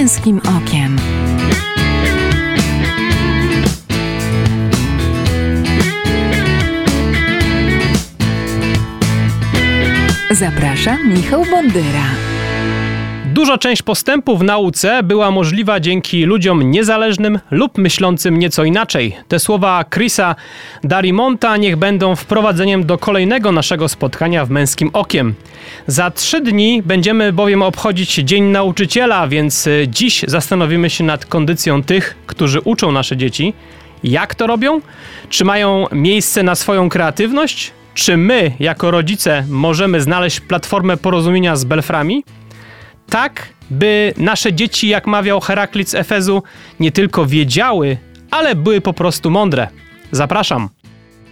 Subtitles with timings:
[0.00, 0.96] męskim okiem.
[10.30, 12.04] Zapraszam Michał Bondyra.
[13.34, 19.16] Duża część postępu w nauce była możliwa dzięki ludziom niezależnym lub myślącym nieco inaczej.
[19.28, 20.36] Te słowa Chrisa
[20.84, 25.34] Darimonta niech będą wprowadzeniem do kolejnego naszego spotkania w Męskim Okiem.
[25.86, 31.82] Za trzy dni będziemy bowiem obchodzić Dzień Nauczyciela, więc y, dziś zastanowimy się nad kondycją
[31.82, 33.54] tych, którzy uczą nasze dzieci.
[34.04, 34.80] Jak to robią?
[35.28, 37.72] Czy mają miejsce na swoją kreatywność?
[37.94, 42.24] Czy my, jako rodzice, możemy znaleźć platformę porozumienia z belframi?
[43.10, 46.42] Tak, by nasze dzieci, jak mawiał Heraklit z Efezu,
[46.80, 47.96] nie tylko wiedziały,
[48.30, 49.68] ale były po prostu mądre.
[50.12, 50.68] Zapraszam.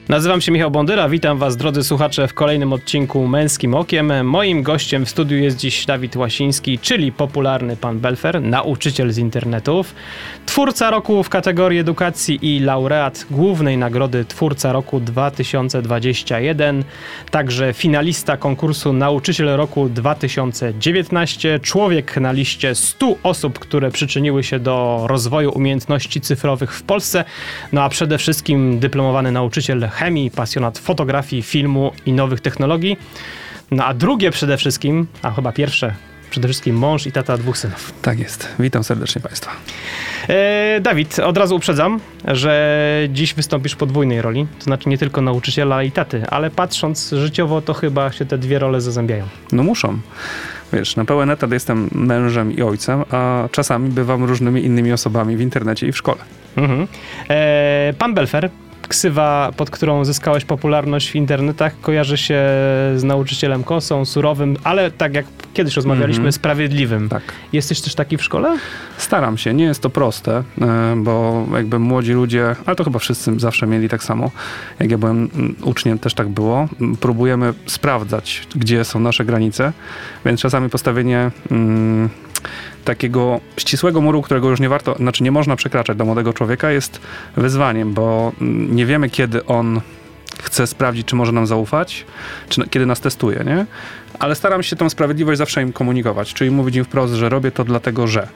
[0.09, 4.27] Nazywam się Michał Bondyra, witam Was drodzy słuchacze w kolejnym odcinku Męskim Okiem.
[4.27, 9.95] Moim gościem w studiu jest dziś Dawid Łasiński, czyli popularny pan Belfer, nauczyciel z internetów,
[10.47, 16.85] twórca roku w kategorii edukacji i laureat głównej nagrody Twórca Roku 2021,
[17.31, 25.05] także finalista konkursu Nauczyciel Roku 2019, człowiek na liście 100 osób, które przyczyniły się do
[25.07, 27.25] rozwoju umiejętności cyfrowych w Polsce,
[27.73, 32.97] no a przede wszystkim dyplomowany nauczyciel chemii, pasjonat fotografii, filmu i nowych technologii.
[33.71, 35.95] No a drugie przede wszystkim, a chyba pierwsze,
[36.31, 37.93] przede wszystkim mąż i tata dwóch synów.
[38.03, 38.49] Tak jest.
[38.59, 39.51] Witam serdecznie Państwa.
[40.29, 45.21] E, Dawid, od razu uprzedzam, że dziś wystąpisz w podwójnej roli, to znaczy nie tylko
[45.21, 49.25] nauczyciela i taty, ale patrząc życiowo, to chyba się te dwie role zazębiają.
[49.53, 49.99] No muszą.
[50.73, 55.41] Wiesz, na pełen etat jestem mężem i ojcem, a czasami bywam różnymi innymi osobami w
[55.41, 56.19] internecie i w szkole.
[56.57, 56.87] Mhm.
[57.31, 58.51] E, pan Belfer,
[58.89, 62.35] ksywa, pod którą zyskałeś popularność w internetach, kojarzy się
[62.97, 66.33] z nauczycielem kosą, surowym, ale tak jak kiedyś rozmawialiśmy, Mhm.
[66.33, 67.09] sprawiedliwym.
[67.09, 67.23] Tak.
[67.53, 68.59] Jesteś też taki w szkole?
[68.97, 73.41] Staram się, nie jest to proste, e, bo jakby młodzi ludzie, ale to chyba wszyscy
[73.41, 74.31] zawsze mieli tak samo,
[74.81, 76.69] jak ja byłem mm, uczniem, też tak było.
[76.81, 79.73] Mm, Próbujemy sprawdzać, gdzie są nasze granice,
[80.25, 82.09] więc czasami postawienie mm,
[82.93, 87.01] takiego ścisłego muru, którego już nie warto, znaczy nie można przekraczać do młodego człowieka, jest
[87.37, 89.81] wyzwaniem, bo mm, nie wiemy, kiedy on
[90.43, 92.05] chce sprawdzić, czy może nam zaufać,
[92.49, 93.67] czy na- kiedy nas testuje, nie?
[94.19, 97.65] Ale staram się tą sprawiedliwość zawsze im komunikować, czyli mówić im wprost, że robię to
[97.65, 98.29] dlatego, że.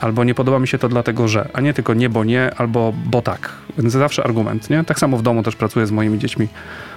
[0.00, 1.48] Albo nie podoba mi się to dlatego, że.
[1.52, 3.50] A nie tylko nie, bo nie, albo bo tak.
[3.78, 4.84] Więc zawsze argument, nie?
[4.84, 6.48] Tak samo w domu też pracuję z moimi dziećmi,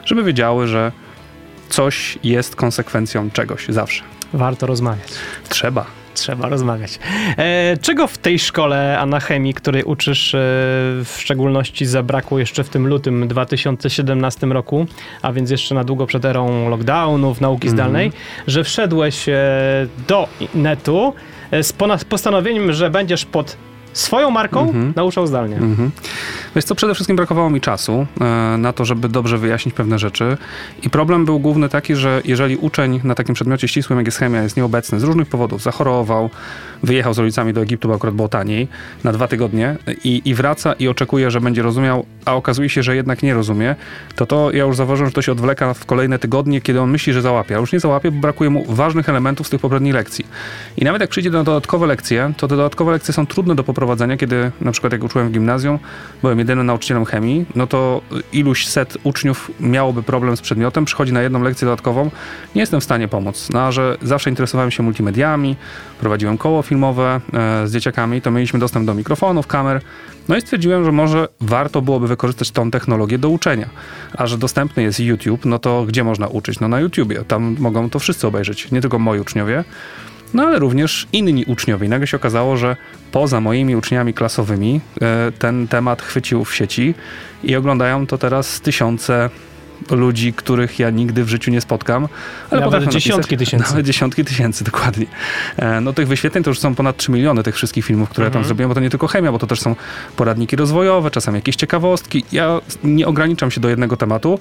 [0.06, 0.92] żeby wiedziały, że
[1.70, 3.66] coś jest konsekwencją czegoś.
[3.70, 4.04] Zawsze.
[4.34, 5.08] Warto rozmawiać.
[5.50, 5.86] Trzeba.
[6.22, 7.00] Trzeba rozmawiać.
[7.38, 10.38] E, czego w tej szkole anachemii, której uczysz e,
[11.04, 14.86] w szczególności zabrakło jeszcze w tym lutym 2017 roku,
[15.22, 17.78] a więc jeszcze na długo przed erą lockdownów, nauki Mhm.
[17.78, 18.12] zdalnej,
[18.48, 19.34] że wszedłeś e,
[20.08, 21.14] do netu
[21.52, 21.74] e, z
[22.10, 23.58] postanowieniem, że będziesz pod
[23.94, 24.94] swoją marką Mhm.
[24.96, 25.56] nauczał zdalnie.
[25.56, 25.92] Mhm.
[26.56, 30.38] Wiesz co, przede wszystkim brakowało mi czasu e, na to, żeby dobrze wyjaśnić pewne rzeczy
[30.84, 34.44] i problem był główny taki, że jeżeli uczeń na takim przedmiocie ścisłym, jak jest chemia,
[34.44, 36.30] jest nieobecny z różnych powodów, zachorował,
[36.84, 38.68] wyjechał z rodzicami do Egiptu, bo akurat było taniej,
[39.04, 42.96] na dwa tygodnie i, i wraca i oczekuje, że będzie rozumiał, a okazuje się, że
[42.96, 43.76] jednak nie rozumie,
[44.16, 47.14] to to ja już zauważyłem, że to się odwleka w kolejne tygodnie, kiedy on myśli,
[47.14, 50.26] że załapie, a już nie załapie, bo brakuje mu ważnych elementów z tych poprzednich lekcji.
[50.78, 54.18] I nawet jak przyjdzie na dodatkowe lekcje, to te dodatkowe lekcje są trudne do poprowadzenia,
[54.18, 55.80] kiedy na przykład jak uczyłem w gimnazjum,
[56.22, 58.02] byłem jedynym nauczycielem chemii, no to
[58.34, 62.12] iluś set uczniów miałoby problem z przedmiotem, przychodzi na jedną lekcję dodatkową,
[62.56, 63.50] nie jestem w stanie pomóc.
[63.54, 65.56] No, a że zawsze interesowałem się multimediami,
[66.00, 69.82] prowadziłem koło filmowe e, z dzieciakami, to mieliśmy dostęp do mikrofonów, kamer,
[70.30, 73.70] no i stwierdziłem, że może warto byłoby wykorzystać tą technologię do uczenia.
[74.18, 76.60] A że dostępny jest YouTube, no to gdzie można uczyć?
[76.60, 77.24] No na YouTubie.
[77.24, 79.64] Tam mogą to wszyscy obejrzeć, nie tylko moi uczniowie,
[80.34, 81.88] no ale również inni uczniowie.
[81.88, 82.76] I nagle się okazało, że
[83.12, 86.94] poza moimi uczniami klasowymi e, ten temat chwycił w sieci
[87.44, 89.30] i oglądają to teraz tysiące
[89.90, 92.08] ludzi, których ja nigdy w życiu nie spotkam.
[92.52, 93.70] Ale Nawet dziesiątki napisać, tysięcy.
[93.70, 95.06] Nawet dziesiątki tysięcy, dokładnie.
[95.58, 98.44] E, No tych wyświetleń to już są ponad 3 miliony tych wszystkich filmów, które Mhm.
[98.44, 99.76] tam zrobiłem, bo to nie tylko chemia, bo to też są
[100.16, 102.24] poradniki rozwojowe, czasami jakieś ciekawostki.
[102.32, 104.40] Ja nie ograniczam się do jednego tematu,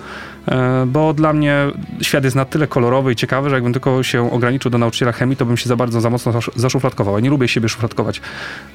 [0.49, 1.57] e, bo dla mnie
[2.03, 5.37] świat jest na tyle kolorowy i ciekawy, że jakbym tylko się ograniczył do nauczyciela chemii,
[5.37, 7.15] to bym się za bardzo, za mocno zasz- zaszufladkował.
[7.15, 8.21] Ja nie lubię siebie szufladkować.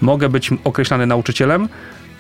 [0.01, 1.69] Mogę być określany nauczycielem,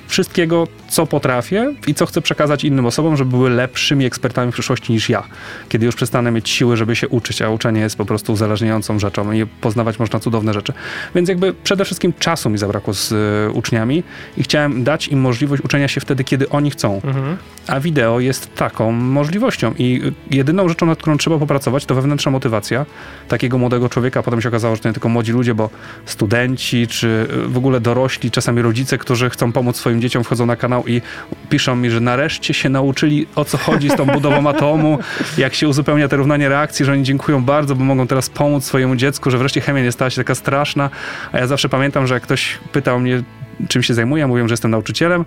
[0.07, 4.93] wszystkiego, co potrafię i co chcę przekazać innym osobom, żeby były lepszymi ekspertami w przyszłości
[4.93, 5.23] niż ja.
[5.69, 9.31] Kiedy już przestanę mieć siły, żeby się uczyć, a uczenie jest po prostu uzależniającą rzeczą
[9.31, 10.73] i poznawać można cudowne rzeczy.
[11.15, 14.03] Więc jakby przede wszystkim czasu mi zabrakło z y, uczniami
[14.37, 17.01] i chciałem dać im możliwość uczenia się wtedy, kiedy oni chcą.
[17.03, 17.37] Mhm.
[17.67, 22.31] A wideo jest taką możliwością i y, jedyną rzeczą, nad którą trzeba popracować, to wewnętrzna
[22.31, 22.85] motywacja
[23.27, 24.23] takiego młodego człowieka.
[24.23, 25.69] Potem się okazało, że to nie tylko młodzi ludzie, bo
[26.05, 30.55] studenci, czy y, w ogóle dorośli, czasami rodzice, którzy chcą pomóc swoim dzieciom, wchodzą na
[30.55, 31.01] kanał i
[31.49, 34.99] piszą mi, że nareszcie się nauczyli o co chodzi z tą budową atomu,
[35.37, 38.95] jak się uzupełnia te równanie reakcji, że oni dziękują bardzo, bo mogą teraz pomóc swojemu
[38.95, 40.89] dziecku, że wreszcie chemia nie stała się taka straszna.
[41.31, 43.23] A ja zawsze pamiętam, że jak ktoś pytał mnie,
[43.67, 45.25] czym się zajmuję, mówiłem, że jestem nauczycielem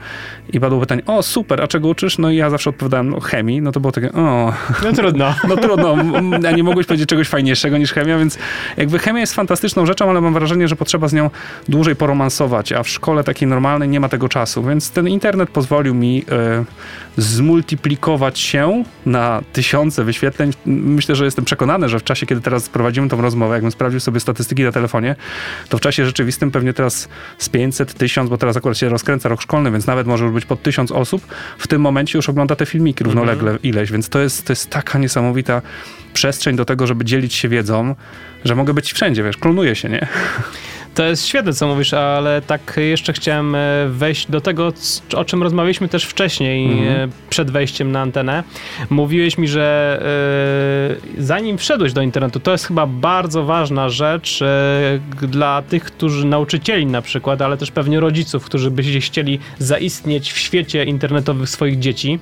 [0.52, 2.18] i padło pytanie, o super, a czego uczysz?
[2.18, 4.52] No i ja zawsze odpowiadałem, no chemii, no to było takie, o,
[4.84, 5.34] No trudno.
[5.48, 5.96] no trudno,
[6.48, 8.38] a nie mogłeś powiedzieć czegoś fajniejszego niż chemia, więc
[8.76, 11.30] jakby chemia jest fantastyczną rzeczą, ale mam wrażenie, że potrzeba z nią
[11.68, 15.94] dłużej poromansować, a w szkole takiej normalnej nie ma tego czasu, więc ten internet pozwolił
[15.94, 16.64] mi e,
[17.16, 20.50] zmultiplikować się na tysiące wyświetleń.
[20.66, 24.20] Myślę, że jestem przekonany, że w czasie, kiedy teraz prowadzimy tą rozmowę, jakbym sprawdził sobie
[24.20, 25.16] statystyki na telefonie,
[25.68, 27.08] to w czasie rzeczywistym pewnie teraz
[27.38, 30.44] z 500, 1000, bo teraz akurat się rozkręca rok szkolny, więc nawet może już być
[30.44, 31.26] pod 1000 osób,
[31.58, 34.98] w tym momencie już ogląda te filmiki równolegle ileś, więc to jest, to jest taka
[34.98, 35.62] niesamowita
[36.12, 37.94] przestrzeń do tego, żeby dzielić się wiedzą,
[38.44, 40.06] że mogę być wszędzie, wiesz, klonuję się, nie?
[40.98, 43.58] To jest świetne, co mówisz, ale tak jeszcze chciałem e,
[43.88, 44.72] wejść do tego,
[45.16, 47.10] o czym rozmawialiśmy też wcześniej, Mhm.
[47.10, 48.42] e, przed wejściem na antenę.
[48.90, 49.98] Mówiłeś mi, że
[51.18, 54.40] e, zanim wszedłeś do internetu, to jest chyba bardzo ważna rzecz
[55.20, 60.32] g- dla tych, którzy, nauczycieli na przykład, ale też pewnie rodziców, którzy by chcieli zaistnieć
[60.32, 62.18] w świecie internetowych swoich dzieci,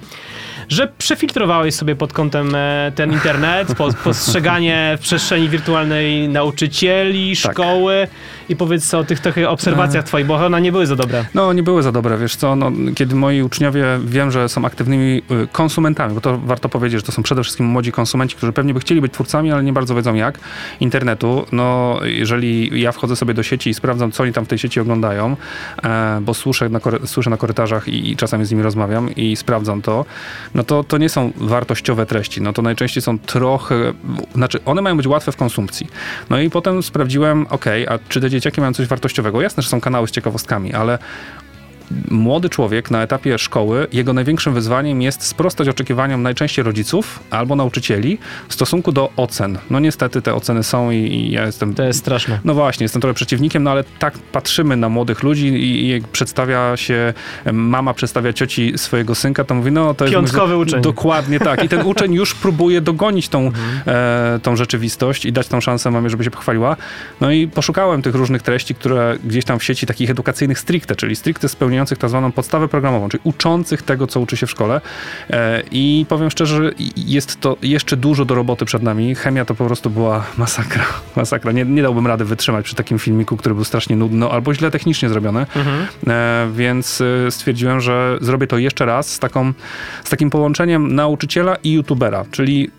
[0.69, 7.53] że przefiltrowałeś sobie pod kątem e, ten internet, po, postrzeganie w przestrzeni wirtualnej nauczycieli, Tak.
[7.53, 8.09] szkoły
[8.49, 11.25] i powiedz o tych takich obserwacjach twoich, bo one nie były za dobre.
[11.35, 15.23] No, nie były za dobre, wiesz co, no, kiedy moi uczniowie wiem, że są aktywnymi
[15.31, 18.75] y, konsumentami, bo to warto powiedzieć, że to są przede wszystkim młodzi konsumenci, którzy pewnie
[18.75, 20.39] by chcieli być twórcami, ale nie bardzo wiedzą jak,
[20.81, 24.59] internetu, no jeżeli ja wchodzę sobie do sieci i sprawdzam, co oni tam w tej
[24.59, 25.37] sieci oglądają,
[25.85, 29.83] e, bo słyszę na, słyszę na korytarzach i, i czasami z nimi rozmawiam i sprawdzam
[29.83, 30.05] to,
[30.57, 33.93] no to, to nie są wartościowe treści, no to najczęściej są trochę,
[34.35, 35.87] znaczy one mają być łatwe w konsumpcji.
[36.31, 39.43] No i potem sprawdziłem, ok, a czy te dzieciaki mają coś wartościowego?
[39.43, 40.99] Jasne, że są kanały z ciekawostkami, ale
[42.11, 48.19] młody człowiek na etapie szkoły, jego największym wyzwaniem jest sprostać oczekiwaniom najczęściej rodziców albo nauczycieli
[48.49, 49.59] w stosunku do ocen.
[49.71, 51.75] No niestety te oceny są i, i ja jestem...
[51.75, 52.41] To jest straszne.
[52.45, 56.77] No właśnie, jestem trochę przeciwnikiem, no ale tak patrzymy na młodych ludzi i, i przedstawia
[56.77, 57.15] się,
[57.53, 60.15] mama przedstawia cioci swojego synka, to mówi, no to jest...
[60.15, 60.83] Piątkowy uczeń.
[60.83, 61.65] Dokładnie tak.
[61.65, 63.51] I ten uczeń już próbuje dogonić tą,
[63.87, 66.77] e, tą rzeczywistość i dać tą szansę mamie, żeby się pochwaliła.
[67.21, 71.17] No i poszukałem tych różnych treści, które gdzieś tam w sieci takich edukacyjnych stricte, czyli
[71.17, 74.81] stricte spełniających tak zwaną podstawę programową, czyli uczących tego, co uczy się w szkole.
[75.31, 79.15] E, I powiem szczerze, że jest to jeszcze dużo do roboty przed nami.
[79.15, 80.85] Chemia to po prostu była masakra.
[81.17, 81.53] Masakra.
[81.53, 84.71] Nie, nie dałbym rady wytrzymać przy takim filmiku, który był strasznie nudny no, albo źle
[84.71, 85.47] technicznie zrobiony.
[86.07, 89.53] E, więc e, stwierdziłem, że zrobię to jeszcze raz z, taką,
[90.05, 92.71] z takim połączeniem nauczyciela i youtubera, czyli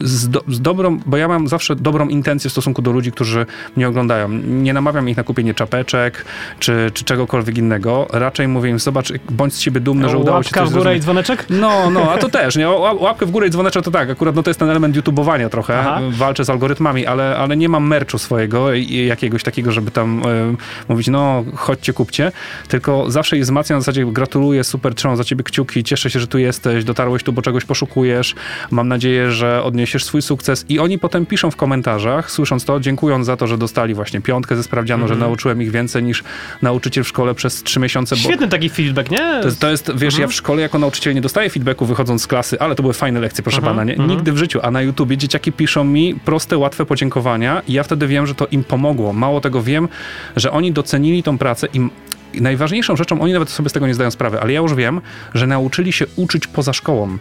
[0.00, 3.46] z, do, z dobrą, bo ja mam zawsze dobrą intencję w stosunku do ludzi, którzy
[3.76, 4.28] mnie oglądają.
[4.46, 6.24] Nie namawiam ich na kupienie czapeczek
[6.58, 8.06] czy, czy czegokolwiek innego.
[8.12, 10.96] Raczej mówię im, zobacz, bądź z siebie dumny, że udało się Łapka coś w górę
[10.96, 11.46] i dzwoneczek?
[11.50, 12.66] No, no, a to też, nie?
[12.66, 15.48] Ła- Łapkę w górę i dzwoneczek to tak, akurat no to jest ten element YouTubeowania
[15.48, 16.00] trochę, Aha.
[16.10, 20.54] walczę z algorytmami, ale, ale nie mam merchu swojego i jakiegoś takiego, żeby tam e,
[20.88, 22.32] mówić, no chodźcie, kupcie,
[22.68, 26.26] tylko zawsze ich wzmacniam w zasadzie gratuluję, super, trzymam za ciebie kciuki, cieszę się, że
[26.26, 28.34] tu jesteś, dotarłeś tu, bo czegoś poszukujesz,
[28.70, 33.26] mam nadzieję, że odniesiesz swój sukces i oni potem piszą w komentarzach, słysząc to, dziękując
[33.26, 36.24] za to, że dostali właśnie piątkę ze sprawdzianu, że nauczyłem ich więcej niż
[36.62, 38.29] nauczyciel w szkole przez trzy miesiące, bo...
[38.30, 39.18] Świetny taki feedback, nie?
[39.18, 42.26] To jest, to jest, wiesz, ja w szkole jako nauczyciel nie dostaję feedbacku wychodząc z
[42.26, 43.96] klasy, ale to były fajne lekcje, proszę pana, nie?
[43.96, 44.60] Nigdy w życiu.
[44.62, 48.46] A na YouTubie dzieciaki piszą mi proste, łatwe podziękowania i ja wtedy wiem, że to
[48.46, 49.12] im pomogło.
[49.12, 49.88] Mało tego wiem,
[50.36, 51.88] że oni docenili tą pracę i
[52.34, 55.00] najważniejszą rzeczą, oni nawet sobie z tego nie zdają sprawy, ale ja już wiem,
[55.34, 57.18] że nauczyli się uczyć poza szkołą.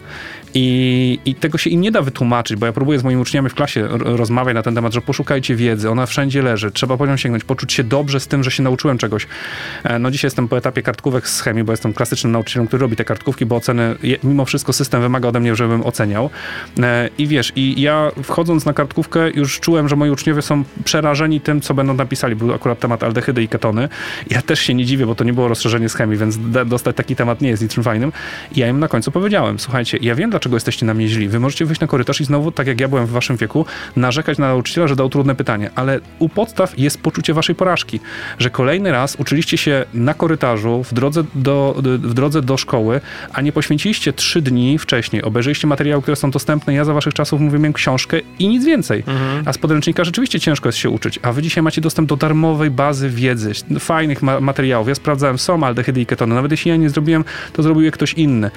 [0.53, 3.55] I, I tego się im nie da wytłumaczyć, bo ja próbuję z moimi uczniami w
[3.55, 7.43] klasie rozmawiać na ten temat, że poszukajcie wiedzy, ona wszędzie leży, trzeba po nią sięgnąć,
[7.43, 9.27] poczuć się dobrze z tym, że się nauczyłem czegoś.
[9.83, 12.95] E, No dzisiaj jestem po etapie kartkówek z chemii, bo jestem klasycznym nauczycielem, który robi
[12.95, 16.29] te kartkówki, bo oceny, mimo wszystko system wymaga ode mnie, żebym oceniał.
[16.79, 21.41] E, I wiesz, i ja wchodząc na kartkówkę już czułem, że moi uczniowie są przerażeni
[21.41, 22.35] tym, co będą napisali.
[22.35, 23.89] Był akurat temat aldehydy i ketony.
[24.29, 27.15] Ja też się nie dziwię, bo to nie było rozszerzenie z chemii, więc dostać taki
[27.15, 28.11] temat nie jest niczym fajnym.
[28.55, 31.29] I ja im na końcu powiedziałem, słuchajcie, ja wiem, dlaczego jesteście na mnie źli.
[31.29, 33.65] Wy możecie wyjść na korytarz i znowu, tak jak ja byłem w waszym wieku,
[33.95, 37.99] narzekać na nauczyciela, że dał trudne pytanie, ale u podstaw jest poczucie waszej porażki,
[38.39, 43.01] że kolejny raz uczyliście się na korytarzu, w drodze do, w drodze do szkoły,
[43.33, 47.41] a nie poświęciliście trzy dni wcześniej, obejrzeliście materiały, które są dostępne, ja za waszych czasów
[47.41, 49.03] mówię, miałem książkę i nic więcej.
[49.45, 52.71] A z podręcznika rzeczywiście ciężko jest się uczyć, a wy dzisiaj macie dostęp do darmowej
[52.71, 54.87] bazy wiedzy, fajnych ma materiałów.
[54.89, 56.35] Ja sprawdzałem, są aldehydy i ketony.
[56.35, 58.51] Nawet jeśli ja nie zrobiłem, to zrobił je ktoś inny.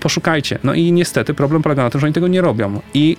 [0.00, 0.58] Poszukajcie.
[0.64, 2.80] No i niestety problem polega na tym, że oni tego nie robią.
[2.94, 3.16] I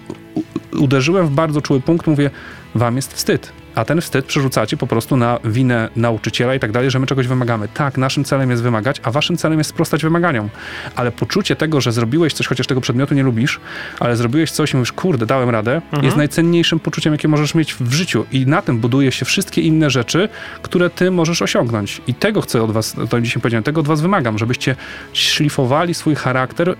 [0.79, 2.29] uderzyłem w bardzo czuły punkt, mówię,
[2.75, 3.51] wam jest wstyd.
[3.79, 7.27] A ten wstyd przerzucacie po prostu na winę nauczyciela i tak dalej, że my czegoś
[7.27, 7.67] wymagamy.
[7.67, 10.49] Tak, naszym celem jest wymagać, a waszym celem jest sprostać wymaganiom.
[10.95, 13.59] Ale poczucie tego, że zrobiłeś coś, chociaż tego przedmiotu nie lubisz,
[13.99, 17.93] ale zrobiłeś coś i mówisz, kurde, dałem radę, jest najcenniejszym poczuciem, jakie możesz mieć w
[17.93, 18.25] życiu.
[18.31, 20.29] I na tym buduje się wszystkie inne rzeczy,
[20.61, 22.01] które ty możesz osiągnąć.
[22.07, 24.75] I tego chcę od was, to dzisiaj powiedziałem, tego od was wymagam, żebyście
[25.13, 26.75] szlifowali swój charakter,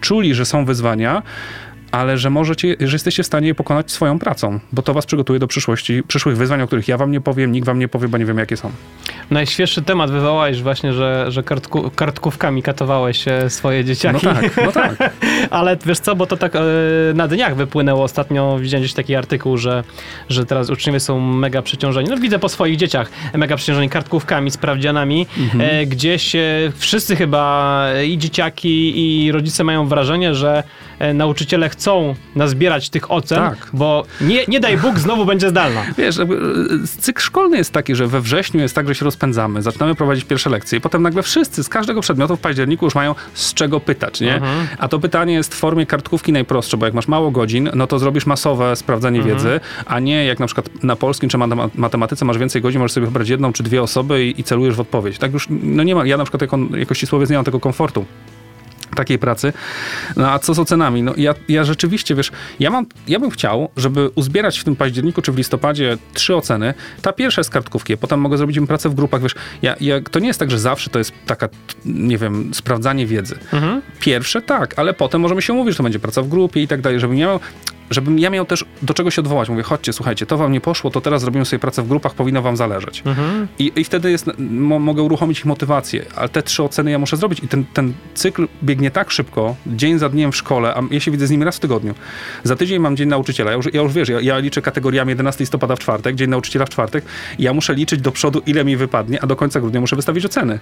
[0.00, 1.22] czuli, że są wyzwania,
[1.96, 5.38] ale że możecie, że jesteście w stanie je pokonać swoją pracą, bo to was przygotuje
[5.38, 8.18] do przyszłości, przyszłych wyzwań, o których ja wam nie powiem, nikt wam nie powie, bo
[8.18, 8.70] nie wiem, jakie są.
[9.30, 14.26] Najświeższy temat wywołałeś właśnie, że, że kartku, kartkówkami katowałeś e, swoje dzieciaki.
[14.26, 14.96] No tak, no tak.
[15.50, 16.60] Ale wiesz co, bo to tak e,
[17.14, 19.84] na dniach wypłynęło ostatnio, widziałem gdzieś taki artykuł, że,
[20.28, 22.08] że teraz uczniowie są mega przeciążeni.
[22.10, 25.26] No widzę po swoich dzieciach, mega przeciążeni kartkówkami, sprawdzianami.
[25.58, 26.36] E, gdzieś
[26.76, 28.92] wszyscy chyba, i dzieciaki,
[29.26, 30.62] i rodzice mają wrażenie, że
[31.14, 33.68] nauczyciele chcą nazbierać tych ocen, Tak.
[33.72, 35.82] bo nie, nie daj Bóg, znowu będzie zdalna.
[35.98, 36.26] Wiesz, e,
[37.00, 40.50] cykl szkolny jest taki, że we wrześniu jest tak, że się rozpędzamy, zaczynamy prowadzić pierwsze
[40.50, 44.20] lekcje i potem nagle wszyscy z każdego przedmiotu w październiku już mają z czego pytać,
[44.20, 44.40] nie?
[44.78, 47.98] A to pytanie jest w formie kartkówki najprostsze, bo jak masz mało godzin, no to
[47.98, 52.38] zrobisz masowe sprawdzanie wiedzy, a nie jak na przykład na polskim czy matema- matematyce masz
[52.38, 55.18] więcej godzin, możesz sobie wybrać jedną czy dwie osoby i, i celujesz w odpowiedź.
[55.18, 58.04] Tak już, no nie ma, ja na przykład jako, jako ścisłowiec nie mam tego komfortu
[58.96, 59.52] takiej pracy.
[60.16, 61.02] No a co z ocenami?
[61.02, 65.22] No ja, ja rzeczywiście, wiesz, ja, mam, ja bym chciał, żeby uzbierać w tym październiku
[65.22, 66.74] czy w listopadzie trzy oceny.
[67.02, 69.34] Ta pierwsza jest kartkówki, potem mogę zrobić im pracę w grupach, wiesz.
[69.62, 71.48] Ja, ja, to nie jest tak, że zawsze to jest taka,
[71.84, 73.38] nie wiem, sprawdzanie wiedzy.
[74.00, 76.80] Pierwsze tak, ale potem możemy się umówić, że to będzie praca w grupie i tak
[76.80, 77.40] dalej, żebym ja miał
[77.90, 79.48] żebym ja miał też do czego się odwołać.
[79.48, 82.42] Mówię, chodźcie, słuchajcie, to wam nie poszło, to teraz zrobimy sobie pracę w grupach, powinno
[82.42, 83.02] wam zależeć.
[83.58, 87.16] I, I wtedy jest, mo, mogę uruchomić ich motywację, ale te trzy oceny ja muszę
[87.16, 91.00] zrobić i ten, ten cykl biegnie tak szybko, dzień za dniem w szkole, a ja
[91.00, 91.94] się widzę z nimi raz w tygodniu.
[92.44, 93.50] Za tydzień mam dzień nauczyciela.
[93.50, 96.66] Ja już, ja już wiesz, ja, ja liczę kategoriami 11 listopada w czwartek, dzień nauczyciela
[96.66, 97.04] w czwartek
[97.38, 100.58] ja muszę liczyć do przodu, ile mi wypadnie, a do końca grudnia muszę wystawić oceny.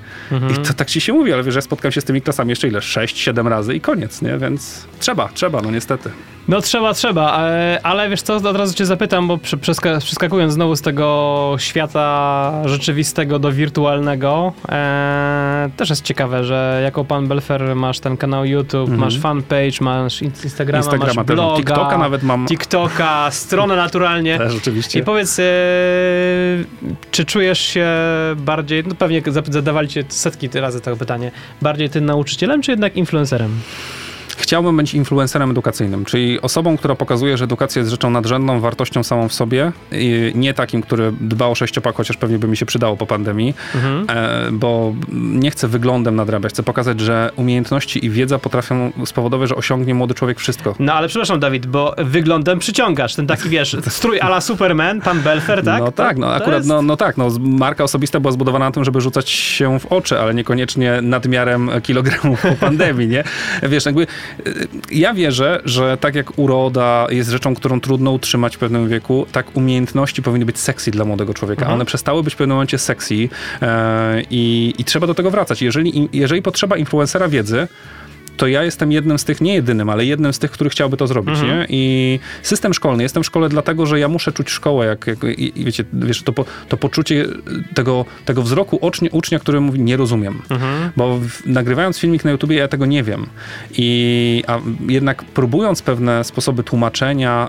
[0.51, 2.69] I to tak ci się mówi, ale wiesz, ja spotkam się z tymi klasami jeszcze
[2.69, 2.79] ile?
[2.79, 4.39] 6-7 razy i koniec, nie?
[4.39, 6.11] Więc trzeba, trzeba, no niestety.
[6.49, 9.39] No trzeba, trzeba, e, ale wiesz co, od razu cię zapytam, bo
[10.01, 17.29] przeskakując znowu z tego świata rzeczywistego do wirtualnego, e, też jest ciekawe, że jako pan
[17.29, 20.95] Belfer masz ten kanał YouTube, masz fanpage, masz in- Instagrama, Mhm.
[21.01, 22.47] Instagrama masz bloga, TikToka nawet mam.
[22.47, 24.39] TikToka, stronę naturalnie.
[24.45, 24.99] Też oczywiście.
[24.99, 25.43] I powiedz, e,
[27.11, 27.89] czy czujesz się
[28.37, 31.31] bardziej, no pewnie zadawali cię setki razy to pytanie,
[31.63, 33.61] bardziej tym nauczycielem, czy jednak influencerem?
[34.37, 39.29] Chciałbym być influencerem edukacyjnym, czyli osobą, która pokazuje, że edukacja jest rzeczą nadrzędną, wartością samą
[39.29, 42.97] w sobie, i nie takim, który dba o sześciopak, chociaż pewnie by mi się przydało
[42.97, 43.55] po pandemii,
[44.09, 49.57] e, bo nie chcę wyglądem nadrabiać, chcę pokazać, że umiejętności i wiedza potrafią spowodować, że
[49.57, 50.75] osiągnie młody człowiek wszystko.
[50.79, 55.65] No ale przepraszam, Dawid, bo wyglądem przyciągasz ten taki, wiesz, strój ala Superman, pan Belfer,
[55.65, 55.81] tak?
[55.81, 58.73] No tak, no To akurat, jest- no, no tak, no marka osobista była zbudowana na
[58.73, 63.25] tym, żeby rzucać się w oczy, ale niekoniecznie nadmiarem kilogramów po pandemii, nie?
[63.63, 64.07] Wiesz, jakby
[64.91, 69.57] ja wierzę, że tak jak uroda jest rzeczą, którą trudno utrzymać w pewnym wieku, tak
[69.57, 71.63] umiejętności powinny być sexy dla młodego człowieka.
[71.63, 71.75] Mhm.
[71.75, 73.29] One przestały być w pewnym momencie sexy
[73.63, 75.63] e, i, i trzeba do tego wracać.
[75.63, 77.69] Jeżeli, jeżeli potrzeba influencera wiedzy,
[78.37, 81.07] to ja jestem jednym z tych, nie jedynym, ale jednym z tych, który chciałby to
[81.07, 81.59] zrobić, Mhm.
[81.59, 81.67] nie?
[81.69, 85.61] I system szkolny, jestem w szkole dlatego, że ja muszę czuć szkołę, jak, jak i,
[85.61, 87.25] i wiecie, wiesz, to, po, to poczucie
[87.75, 90.43] tego, tego wzroku ucznia, ucznia, który mówi, nie rozumiem.
[90.51, 90.91] Mhm.
[90.97, 93.27] Bo w, nagrywając filmik na YouTubie, ja tego nie wiem.
[93.79, 97.49] I a jednak próbując pewne sposoby tłumaczenia,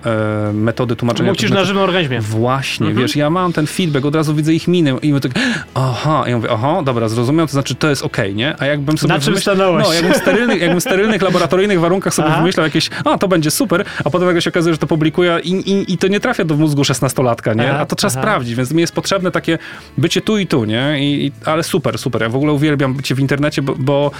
[0.49, 1.29] e, metody tłumaczenia...
[1.31, 2.21] Musisz na żywym organizmie.
[2.21, 3.05] Właśnie, Mhm.
[3.07, 5.31] wiesz, ja mam ten feedback, od razu widzę ich minę i mówię tak,
[5.73, 8.55] aha, i ja mówię, aha, dobra, zrozumiałem, to znaczy to jest okej, nie?
[8.59, 9.85] A jakbym sobie Na czym wymyśl- stanąłeś?
[9.87, 12.37] No, jakbym w sterylnych, jakbym w sterylnych, laboratoryjnych warunkach sobie Aha.
[12.37, 15.51] wymyślał jakieś, a to będzie super, a potem nagle się okazuje, że to publikuję i,
[15.51, 17.73] i, i to nie trafia do mózgu szesnastolatka, nie?
[17.73, 18.21] A to trzeba aha.
[18.21, 19.57] sprawdzić, więc mi jest potrzebne takie
[19.97, 20.97] bycie tu i tu, nie?
[20.99, 24.11] I, ale super, super, ja w ogóle uwielbiam bycie w internecie, bo, bo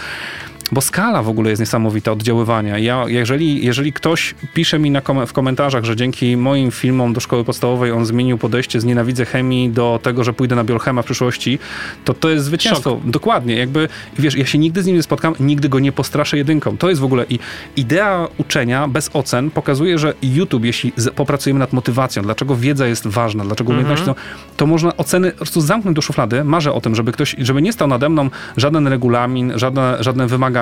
[0.71, 2.77] bo skala w ogóle jest niesamowita oddziaływania.
[2.77, 7.43] Ja, jeżeli, jeżeli ktoś pisze mi kom w komentarzach, że dzięki moim filmom do szkoły
[7.43, 11.59] podstawowej on zmienił podejście z nienawidzę chemii do tego, że pójdę na biolchema w przyszłości,
[12.05, 12.89] to to jest zwycięstwo.
[12.89, 13.09] Szok.
[13.09, 13.55] Dokładnie.
[13.55, 13.87] Jakby,
[14.19, 16.77] wiesz, ja się nigdy z nim nie spotkam, nigdy go nie postraszę jedynką.
[16.77, 17.39] To jest w ogóle i
[17.75, 23.43] idea uczenia bez ocen pokazuje, że YouTube, jeśli popracujemy nad motywacją, dlaczego wiedza jest ważna,
[23.43, 24.15] dlaczego mhm.
[24.57, 26.43] to można oceny po prostu zamknąć do szuflady.
[26.43, 30.54] Marzę o tym, żeby ktoś, żeby nie stał nade mną żaden regulamin, żadne, żadne wymagania,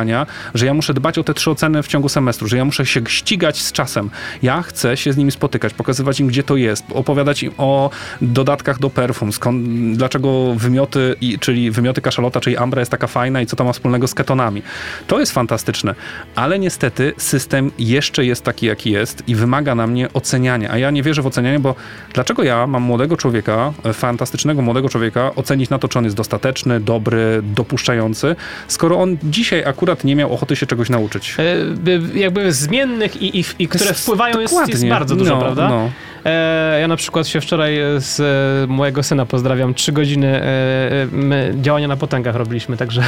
[0.54, 3.02] że ja muszę dbać o te trzy oceny w ciągu semestru, że ja muszę się
[3.08, 4.10] ścigać z czasem.
[4.42, 7.90] Ja chcę się z nimi spotykać, pokazywać im, gdzie to jest, opowiadać im o
[8.22, 13.46] dodatkach do perfum, skąd, dlaczego wymioty, czyli wymioty kaszalota, czyli ambra jest taka fajna i
[13.46, 14.62] co to ma wspólnego z ketonami.
[15.08, 15.96] To jest fantastyczne,
[16.36, 20.92] ale niestety system jeszcze jest taki, jaki jest i wymaga na mnie oceniania, a ja
[20.92, 21.76] nie wierzę w ocenianie, bo
[22.14, 26.80] dlaczego ja mam młodego człowieka, fantastycznego młodego człowieka, ocenić na to, czy on jest dostateczny,
[26.80, 28.36] dobry, dopuszczający,
[28.68, 31.36] skoro on dzisiaj akurat nie miał ochoty się czegoś nauczyć.
[31.40, 35.70] E, jakby zmiennych i, i, i które wpływają jest, jest, bardzo dużo, no, prawda?
[35.70, 35.90] No.
[36.26, 41.54] E, ja na przykład się wczoraj z e, mojego syna pozdrawiam, trzy godziny e, my
[41.62, 43.04] działania na potęgach robiliśmy, także,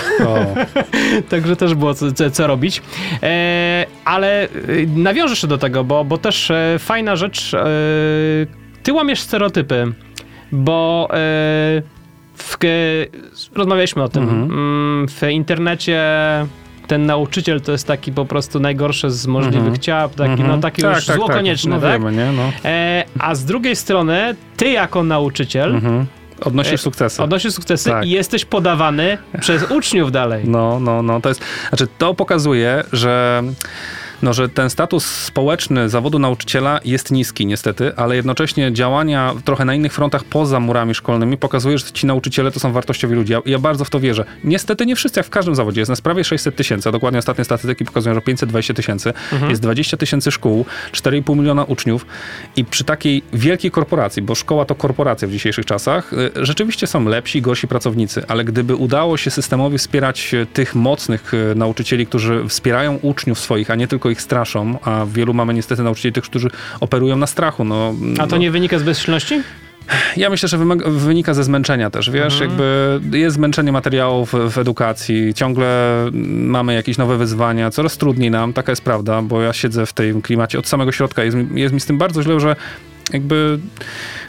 [1.30, 2.82] także też było co, co robić.
[4.06, 4.48] Ale
[4.96, 7.52] nawiążę jeszcze do tego, bo, bo też fajna rzecz,
[8.84, 9.94] ty łamiesz stereotypy,
[10.52, 11.10] bo
[12.38, 12.58] w,
[13.56, 14.24] rozmawialiśmy o tym.
[14.24, 14.44] Mhm.
[14.44, 16.02] Mm, w internecie
[16.88, 20.82] ten nauczyciel to jest taki po prostu najgorszy z możliwych mm ciał, taki, no, taki
[20.82, 21.36] tak, już tak, zło tak.
[21.36, 21.92] konieczne, no, tak?
[21.92, 22.32] Wiemy, nie?
[22.32, 22.52] No.
[22.66, 26.06] E, a z drugiej strony, ty jako nauczyciel -hmm.
[26.42, 27.24] Odnosisz e, sukcesy.
[27.24, 28.06] Odnosisz sukcesy tak.
[28.06, 30.44] i jesteś podawany przez uczniów dalej.
[30.48, 31.22] No, no, no.
[31.22, 33.44] To jest, znaczy to pokazuje, że
[34.22, 39.74] no, że ten status społeczny zawodu nauczyciela jest niski niestety, ale jednocześnie działania trochę na
[39.74, 43.34] innych frontach poza murami szkolnymi pokazuje, że ci nauczyciele to są wartościowi ludzie.
[43.34, 44.26] Ja, ja bardzo w to wierzę.
[44.44, 45.82] Niestety nie wszyscy, jak w każdym zawodzie.
[45.82, 49.14] Jest nas prawie 600 tysięcy, a dokładnie ostatnie statystyki pokazują, że 520 tysięcy.
[49.34, 49.50] Mhm.
[49.50, 52.06] Jest 20 tysięcy szkół, 4,5 miliona uczniów
[52.56, 57.06] i przy takiej wielkiej korporacji, bo szkoła to korporacja w dzisiejszych czasach, y, rzeczywiście są
[57.06, 62.48] lepsi, gorsi pracownicy, ale gdyby udało się systemowi wspierać y, tych mocnych y, nauczycieli, którzy
[62.50, 66.50] wspierają uczniów swoich, a nie tylko ich straszą, a wielu mamy niestety nauczycieli tych, którzy
[66.80, 67.64] operują na strachu.
[67.64, 68.38] No, a to no.
[68.38, 69.42] nie wynika z bezsilności?
[70.18, 70.58] Ja myślę, że
[70.88, 72.52] wynika ze zmęczenia też, wiesz, mhm.
[72.52, 75.96] jakby jest zmęczenie materiałów w edukacji, ciągle
[76.32, 80.22] mamy jakieś nowe wyzwania, coraz trudniej nam, taka jest prawda, bo ja siedzę w tym
[80.22, 82.56] klimacie od samego środka, jest, jest mi z tym bardzo źle, że
[83.14, 83.60] jakby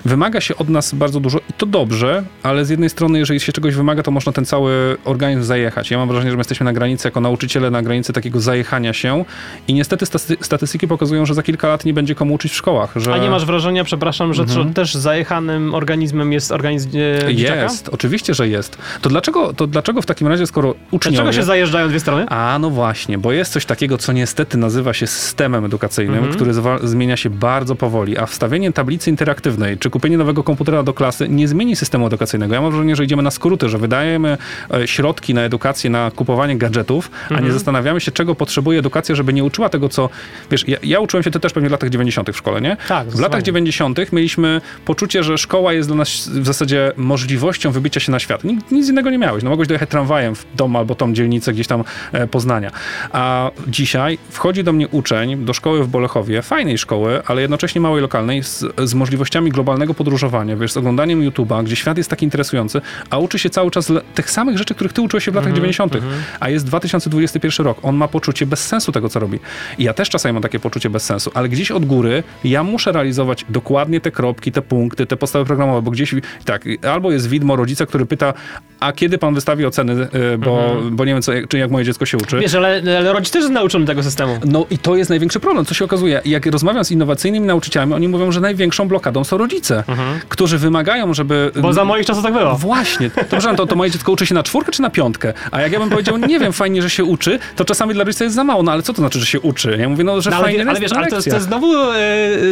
[0.05, 3.53] wymaga się od nas bardzo dużo i to dobrze, ale z jednej strony, jeżeli się
[3.53, 5.91] czegoś wymaga, to można ten cały organizm zajechać.
[5.91, 9.25] Ja mam wrażenie, że my jesteśmy na granicy, jako nauczyciele, na granicy takiego zajechania się
[9.69, 10.07] i niestety
[10.41, 12.93] statystyki pokazują, że za kilka lat nie będzie komu uczyć w szkołach.
[12.97, 13.15] Że...
[13.15, 14.75] A nie masz wrażenia, przepraszam, że mhm.
[14.75, 16.91] też zajechanym organizmem jest organizm
[17.27, 18.79] e, Jest, oczywiście, że jest.
[19.03, 21.17] To dlaczego, to dlaczego w takim razie, skoro uczniowie...
[21.17, 22.27] Dlaczego się zajeżdżają dwie strony?
[22.29, 26.35] A, no właśnie, bo jest coś takiego, co niestety nazywa się systemem edukacyjnym, mhm.
[26.35, 26.53] który
[26.89, 31.49] zmienia się bardzo powoli, a wstawienie tablicy interaktywnej, czy kupienie nowego komputera do klasy nie
[31.49, 32.55] zmieni systemu edukacyjnego.
[32.55, 34.39] Ja mam wrażenie, że idziemy na skróty, że wydajemy
[34.75, 37.29] e, środki na edukację, na kupowanie gadżetów, mhm.
[37.29, 37.55] a nie mhm.
[37.55, 40.09] zastanawiamy się, czego potrzebuje edukacja, żeby nie uczyła tego, co...
[40.51, 42.31] Wiesz, ja, ja uczyłem się to też pewnie w latach 90.
[42.31, 42.77] w szkole, nie?
[42.89, 43.09] Tak.
[43.09, 44.13] W latach 90.
[44.13, 48.45] mieliśmy poczucie, że szkoła jest dla nas w zasadzie możliwością wybicia się na świat.
[48.45, 49.43] Nic, nic innego nie miałeś.
[49.45, 52.71] No mogłeś dojechać tramwajem w dom albo tą dzielnicę gdzieś tam e, Poznania.
[53.13, 58.03] A dzisiaj wchodzi do mnie uczeń do szkoły w Bolechowie, fajnej szkoły, ale jednocześnie małej
[58.03, 62.81] lokalnej, z, z możliwościami globalnego podróżowania, wiesz, z oglądaniem YouTube'a, gdzie świat jest taki interesujący,
[63.11, 65.55] a uczy się cały czas tych samych rzeczy, których ty uczyłeś się w latach mm
[65.55, 66.13] -hmm, 90., mm -hmm.
[66.41, 67.79] a jest 2021 rok.
[67.83, 69.39] On ma poczucie bez sensu tego, co robi.
[69.79, 72.93] I ja też czasami mam takie poczucie bez sensu, ale gdzieś od góry ja muszę
[72.93, 76.15] realizować dokładnie te kropki, te punkty, te podstawy programowe, bo gdzieś
[76.45, 78.35] tak, albo jest widmo rodzica, który pyta,
[78.81, 79.93] a kiedy pan wystawi oceny,
[80.35, 80.91] y, bo, -hmm.
[80.91, 82.39] bo nie wiem, co, czy jak moje dziecko się uczy.
[82.39, 84.39] Wiesz, ale, ale rodzice też nauczony tego systemu.
[84.45, 86.21] No i to jest największy problem, co się okazuje.
[86.25, 90.21] Jak rozmawiam z innowacyjnymi nauczycielami, oni mówią, że największą blokadą są rodzice, mhm.
[90.29, 91.51] którzy wymagają, żeby...
[91.57, 92.55] Bo za moich czasów tak było.
[92.55, 93.11] Właśnie.
[93.31, 95.33] Dobrze, to, to moje dziecko uczy się na czwórkę czy na piątkę?
[95.51, 98.25] A jak ja bym powiedział, nie wiem, fajnie, że się uczy, to czasami dla rodzica
[98.25, 98.63] jest za mało.
[98.63, 99.77] No ale co to znaczy, że się uczy?
[99.81, 101.73] Ja mówię, no, że no, fajnie Ale, ale wiesz, ale to jest, to jest znowu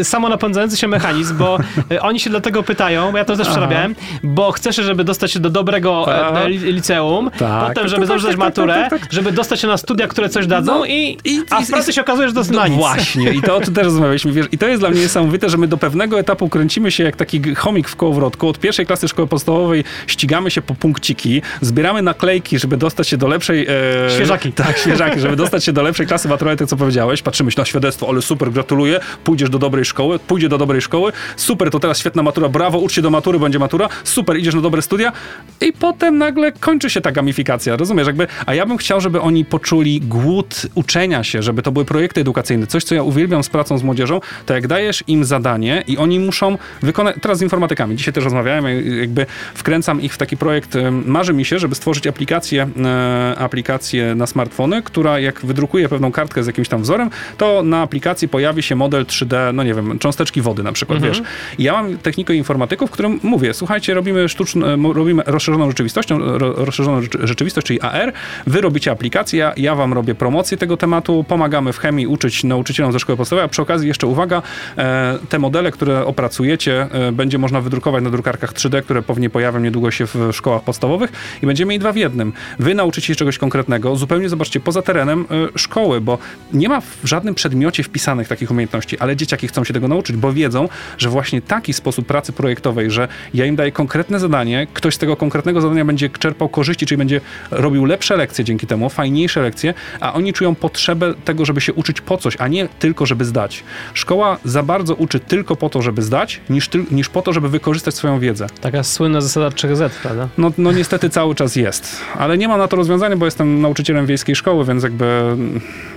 [0.00, 1.58] y, samonapędzający się mechanizm, bo
[1.92, 5.40] y, oni się dlatego pytają, bo ja to też przerabiałem, bo chcesz, żeby dostać się
[5.40, 9.60] do dobrego e, liceum, tak, potem, żeby tak, zdać tak, maturę, tak, tak, żeby dostać
[9.60, 12.34] się na studia, które coś dadzą no, i, i, a w pracy się okazuje, że
[12.34, 12.78] to jest no, na nic.
[12.78, 13.32] Właśnie.
[13.32, 14.32] I to o tym też rozmawialiśmy.
[14.32, 17.16] Wiesz, I to jest dla mnie niesamowite, że my do pewnego etapu kręcimy się jak
[17.16, 18.48] taki chomik w kołowrotku.
[18.48, 23.28] Od pierwszej klasy szkoły podstawowej ścigamy się po punkciki, zbieramy naklejki, żeby dostać się do
[23.28, 23.66] lepszej...
[24.06, 24.52] E, świeżaki.
[24.52, 27.22] Tak, świeżaki, żeby dostać się do lepszej klasy maturalnej, tak co powiedziałeś.
[27.22, 31.12] Patrzymy się na świadectwo, ale super, gratuluję, pójdziesz do dobrej szkoły, pójdzie do dobrej szkoły,
[31.36, 34.60] super, to teraz świetna matura, brawo, ucz się do matury, będzie matura, super, idziesz na
[34.60, 35.12] dobre studia
[35.60, 38.06] i potem potem nagle kończy się ta gamifikacja, rozumiesz?
[38.06, 42.20] Jakby, a ja bym chciał, żeby oni poczuli głód uczenia się, żeby to były projekty
[42.20, 42.66] edukacyjne.
[42.66, 46.20] Coś, co ja uwielbiam z pracą z młodzieżą, to jak dajesz im zadanie i oni
[46.20, 48.64] muszą wykonać, teraz z informatykami, dzisiaj też rozmawiałem,
[49.00, 54.26] jakby wkręcam ich w taki projekt, marzy mi się, żeby stworzyć aplikację, e, aplikację na
[54.26, 58.76] smartfony, która jak wydrukuje pewną kartkę z jakimś tam wzorem, to na aplikacji pojawi się
[58.76, 61.14] model 3D, no nie wiem, cząsteczki wody na przykład, mhm.
[61.14, 61.22] wiesz.
[61.58, 67.02] I ja mam technikę informatyków, w którym mówię, słuchajcie, robimy sztuczną, robimy rozszerzoną rzeczywistością, rozszerzoną
[67.22, 68.12] rzeczywistość, czyli AR,
[68.46, 73.00] wy robicie aplikację, ja wam robię promocję tego tematu, pomagamy w chemii uczyć nauczycielom ze
[73.00, 74.42] szkoły podstawowej, a przy okazji jeszcze uwaga,
[74.78, 79.60] e, te modele, które opracujecie, e, będzie można wydrukować na drukarkach 3D, które pewnie pojawią
[79.60, 82.32] niedługo się w szkołach podstawowych i będziemy mieli dwa w jednym.
[82.58, 86.18] Wy nauczycie się czegoś konkretnego, zupełnie zobaczcie, poza terenem e, szkoły, bo
[86.52, 90.32] nie ma w żadnym przedmiocie wpisanych takich umiejętności, ale dzieciaki chcą się tego nauczyć, bo
[90.32, 94.98] wiedzą, że właśnie taki sposób pracy projektowej, że ja im daję konkretne zadanie, ktoś z
[94.98, 97.20] tego konkretnego zadania będzie czerpał korzyści, czyli będzie
[97.50, 102.00] robił lepsze lekcje dzięki temu, fajniejsze lekcje, a oni czują potrzebę tego, żeby się uczyć
[102.00, 103.64] po coś, a nie tylko, żeby zdać.
[103.94, 107.94] Szkoła za bardzo uczy tylko po to, żeby zdać, niż, niż po to, żeby wykorzystać
[107.94, 108.46] swoją wiedzę.
[108.60, 110.28] Taka słynna zasada 3Z, prawda?
[110.38, 112.00] No, no niestety cały czas jest.
[112.18, 115.36] Ale nie ma na to rozwiązania, bo jestem nauczycielem wiejskiej szkoły, więc jakby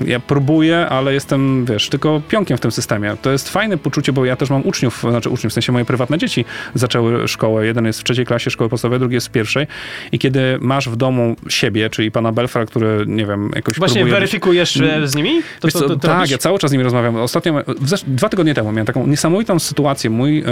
[0.05, 3.17] ja próbuję, ale jestem, wiesz, tylko pionkiem w tym systemie.
[3.21, 6.17] To jest fajne poczucie, bo ja też mam uczniów, znaczy uczniów, w sensie moje prywatne
[6.17, 7.65] dzieci zaczęły szkołę.
[7.65, 9.67] Jeden jest w trzeciej klasie szkoły podstawowej, drugi jest w pierwszej.
[10.11, 14.13] I kiedy masz w domu siebie, czyli pana Belfra, który, nie wiem, jakoś Właśnie próbuje...
[14.13, 15.41] weryfikujesz e, z nimi?
[15.59, 16.31] To, to, to, tak, robisz?
[16.31, 17.15] ja cały czas z nimi rozmawiam.
[17.15, 17.63] Ostatnio,
[18.07, 20.09] dwa tygodnie temu miałem taką niesamowitą sytuację.
[20.09, 20.43] Mój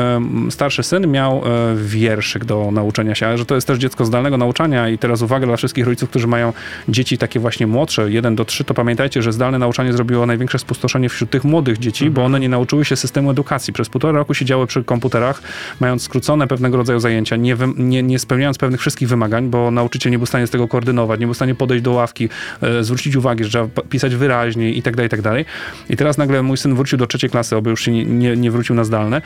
[0.49, 4.37] starszy syn miał e, wierszyk do nauczenia się, ale że to jest też dziecko zdalnego
[4.37, 6.53] nauczania i teraz uwaga dla wszystkich rodziców, którzy mają
[6.89, 11.09] dzieci takie właśnie młodsze, 1 do 3, to pamiętajcie, że zdalne nauczanie zrobiło największe spustoszenie
[11.09, 12.13] wśród tych młodych dzieci, mhm.
[12.13, 13.73] bo one nie nauczyły się systemu edukacji.
[13.73, 15.41] Przez półtora roku siedziały przy komputerach,
[15.79, 20.17] mając skrócone pewnego rodzaju zajęcia, nie, nie, nie spełniając pewnych wszystkich wymagań, bo nauczyciel nie
[20.17, 22.29] był w stanie z tego koordynować, nie był w stanie podejść do ławki,
[22.61, 25.45] e, zwrócić uwagi, że trzeba pisać wyraźniej i tak dalej, i tak dalej.
[25.89, 28.51] I teraz nagle mój syn wrócił do trzeciej klasy, oby już się nie, nie, nie
[28.51, 29.21] wrócił na zdalne.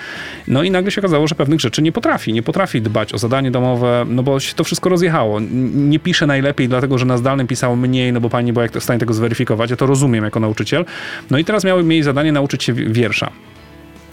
[0.48, 2.34] No i nagle się okazało, że pewnych rzeczy nie potrafi.
[2.34, 5.40] Nie potrafi dbać o zadanie domowe, no bo się to wszystko rozjechało.
[5.74, 8.80] Nie pisze najlepiej, dlatego że na zdalnym pisał mniej, no bo pani była jak to
[8.80, 9.70] w stanie tego zweryfikować.
[9.70, 10.86] Ja to rozumiem jako nauczyciel.
[11.32, 13.32] No i teraz miały mieli zadanie nauczyć się wiersza.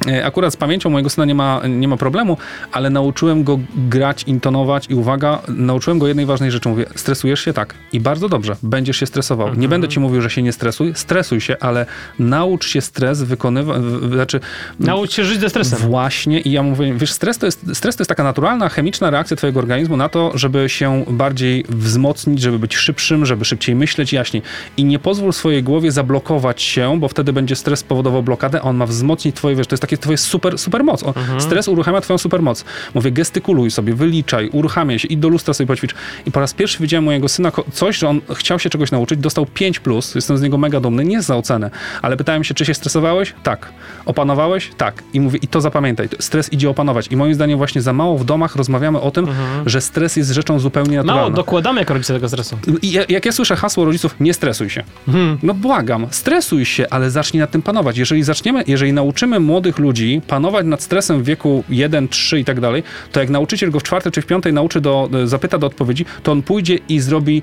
[0.08, 2.36] E, akurat z pamięcią mojego syna nie ma, nie ma problemu,
[2.72, 6.68] ale nauczyłem go grać, intonować i uwaga, nauczyłem go jednej ważnej rzeczy.
[6.68, 7.52] Mówię, stresujesz się?
[7.52, 7.74] Tak.
[7.92, 9.46] I bardzo dobrze, będziesz się stresował.
[9.46, 9.60] Mhm.
[9.60, 11.86] Nie będę ci mówił, że się nie stresuj, stresuj się, ale
[12.18, 14.40] naucz się stres wykonywać, znaczy...
[14.80, 15.78] Naucz się żyć ze stresem.
[15.78, 19.36] Właśnie i ja mówię, wiesz, stres to, jest, stres to jest taka naturalna, chemiczna reakcja
[19.36, 24.42] twojego organizmu na to, żeby się bardziej wzmocnić, żeby być szybszym, żeby szybciej myśleć, jaśniej.
[24.76, 28.76] I nie pozwól swojej głowie zablokować się, bo wtedy będzie stres powodował blokadę, a on
[28.76, 31.02] ma wzmocnić twoje, wiesz, to jest takie twoje super, super moc.
[31.02, 31.40] mhm.
[31.40, 32.64] Stres uruchamia twoją super moc.
[32.94, 35.94] Mówię, gestykuluj sobie, wyliczaj, uruchamiaj się i do lustra sobie poćwicz.
[36.26, 39.44] I po raz pierwszy widziałem mojego syna coś, że on chciał się czegoś nauczyć, dostał
[39.44, 41.70] 5+, plus, jestem z niego mega dumny, nie za ocenę,
[42.02, 43.34] ale pytałem się, czy się stresowałeś?
[43.42, 43.72] Tak.
[44.06, 44.70] Opanowałeś?
[44.76, 45.02] Tak.
[45.12, 47.08] I mówię, i to zapamiętaj, stres idzie opanować.
[47.10, 49.68] I moim zdaniem właśnie za mało w domach rozmawiamy o tym, mhm.
[49.68, 51.22] że stres jest rzeczą zupełnie naturalną.
[51.22, 52.58] Mało dokładamy jako rodzice tego stresu.
[52.82, 54.84] I jak ja słyszę hasło rodziców, nie stresuj się.
[55.08, 55.38] Mhm.
[55.42, 57.98] No błagam, stresuj się, ale zacznij nad tym panować.
[57.98, 59.40] Jeżeli zaczniemy, jeżeli nauczymy
[59.76, 63.70] młodych ludzi panować nad stresem w wieku 1, 3 i tak dalej, to jak nauczyciel
[63.70, 67.00] go w czwartej czy w piątej nauczy do, zapyta do odpowiedzi, to on pójdzie i
[67.00, 67.42] zrobi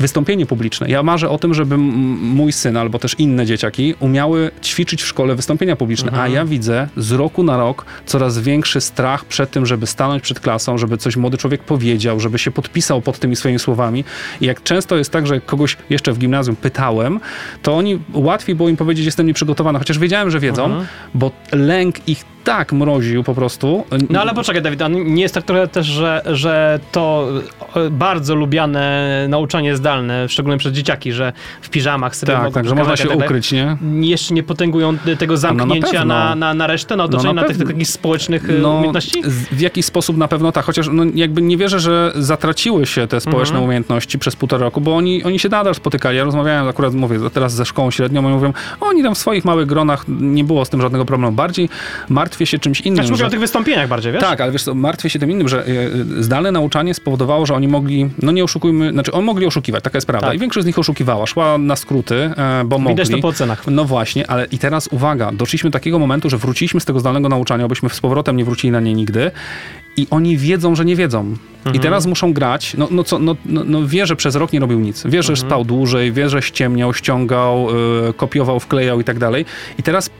[0.00, 0.88] wystąpienie publiczne.
[0.88, 5.34] Ja marzę o tym, żeby mój syn albo też inne dzieciaki umiały ćwiczyć w szkole
[5.34, 6.24] wystąpienia publiczne, mhm.
[6.24, 10.40] a ja widzę z roku na rok coraz większy strach przed tym, żeby stanąć przed
[10.40, 14.04] klasą, żeby coś młody człowiek powiedział, żeby się podpisał pod tymi swoimi słowami.
[14.40, 17.20] I jak często jest tak, że kogoś jeszcze w gimnazjum pytałem,
[17.62, 20.86] to oni łatwiej było im powiedzieć, jestem nieprzygotowany, chociaż wiedziałem, że wiedzą, mhm.
[21.14, 21.30] bo
[21.70, 23.84] lęk ich tak mroził po prostu.
[24.10, 27.28] No ale poczekaj, Dawid, nie jest tak trochę też, że, że to
[27.76, 32.74] e, bardzo lubiane nauczanie zdalne, szczególnie przez dzieciaki, że w piżamach sobie tak, tak, że
[32.74, 33.76] można się tak ukryć, nie?
[34.00, 37.42] Jeszcze nie potęgują tego zamknięcia no na, na, na, na, resztę, na otoczenie, no, na,
[37.42, 39.22] na tych takich społecznych e, no, umiejętności?
[39.50, 43.20] W jakiś sposób na pewno tak, chociaż no, jakby nie wierzę, że zatraciły się te
[43.20, 43.64] społeczne mhm.
[43.64, 46.16] umiejętności przez półtora roku, bo oni, oni się nadal spotykali.
[46.16, 49.66] Ja rozmawiałem akurat, mówię, teraz ze szkołą średnią, oni mówią, oni tam w swoich małych
[49.66, 51.32] gronach, nie było z tym żadnego problemu.
[51.32, 51.59] Bardziej
[52.08, 52.96] martwię się czymś innym.
[52.96, 54.20] Znaczy mówię o tych wystąpieniach bardziej, wiesz?
[54.20, 57.68] Tak, ale wiesz co, martwię się tym innym, że e, zdalne nauczanie spowodowało, że oni
[57.68, 60.26] mogli, no nie oszukujmy, znaczy oni mogli oszukiwać, taka jest prawda.
[60.26, 60.36] Tak.
[60.36, 62.94] I większość z nich oszukiwała, szła na skróty, e, bo mogli.
[62.94, 63.66] Widać to po ocenach.
[63.66, 67.28] No właśnie, ale i teraz uwaga, doszliśmy do takiego momentu, że wróciliśmy z tego zdalnego
[67.28, 69.30] nauczania, byśmy z powrotem nie wrócili na nie nigdy
[69.96, 71.36] i oni wiedzą, że nie wiedzą.
[71.60, 71.76] Mhm.
[71.76, 72.74] I teraz muszą grać.
[72.78, 75.02] No, no co, no, no, no, wie, że przez rok nie robił nic.
[75.06, 75.48] Wie, że mhm.
[75.48, 77.68] spał dłużej, wie, że ściemniał, ściągał,
[78.04, 79.44] yy, kopiował, wklejał i tak dalej.
[79.78, 80.10] I teraz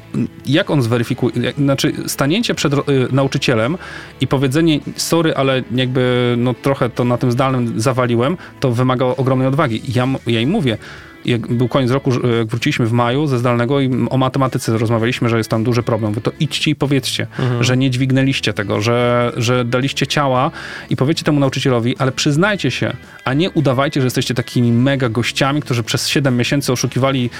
[0.47, 2.79] jak on zweryfikuje, jak, znaczy stanięcie przed y,
[3.13, 3.79] nauczycielem
[4.21, 9.49] i powiedzenie sorry, ale jakby no trochę to na tym zdalnym zawaliłem, to wymaga ogromnej
[9.49, 9.83] odwagi.
[9.95, 10.79] Ja, ja im mówię,
[11.25, 15.39] jak był koniec roku, jak wróciliśmy w maju ze zdalnego i o matematyce rozmawialiśmy, że
[15.39, 16.13] jest tam duży problem.
[16.13, 17.27] Wy to idźcie i powiedzcie,
[17.61, 20.51] że nie dźwignęliście tego, że, że daliście ciała
[20.91, 22.93] i powiedzcie temu nauczycielowi, ale przyznajcie się,
[23.25, 27.31] a nie udawajcie, że jesteście takimi mega gościami, którzy przez 7 miesięcy oszukiwali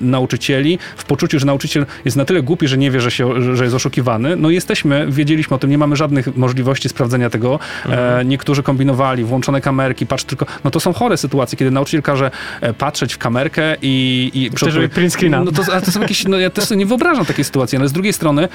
[0.00, 3.64] nauczycieli w poczuciu, że nauczyciel jest na tyle głupi, że nie wie, że, się, że-
[3.64, 4.36] jest oszukiwany.
[4.36, 7.58] No jesteśmy, wiedzieliśmy o tym, nie mamy żadnych możliwości sprawdzenia tego.
[7.86, 12.30] E, niektórzy kombinowali, włączone kamerki, patrz tylko, no to są chore sytuacje, kiedy nauczyciel każe
[12.60, 14.30] e, patrzeć w kamerkę i...
[14.34, 15.44] i Chce, żeby print screena.
[15.44, 17.88] No to, ale to są jakieś, no ja też sobie nie wyobrażam takiej sytuacji, ale
[17.88, 18.48] z drugiej strony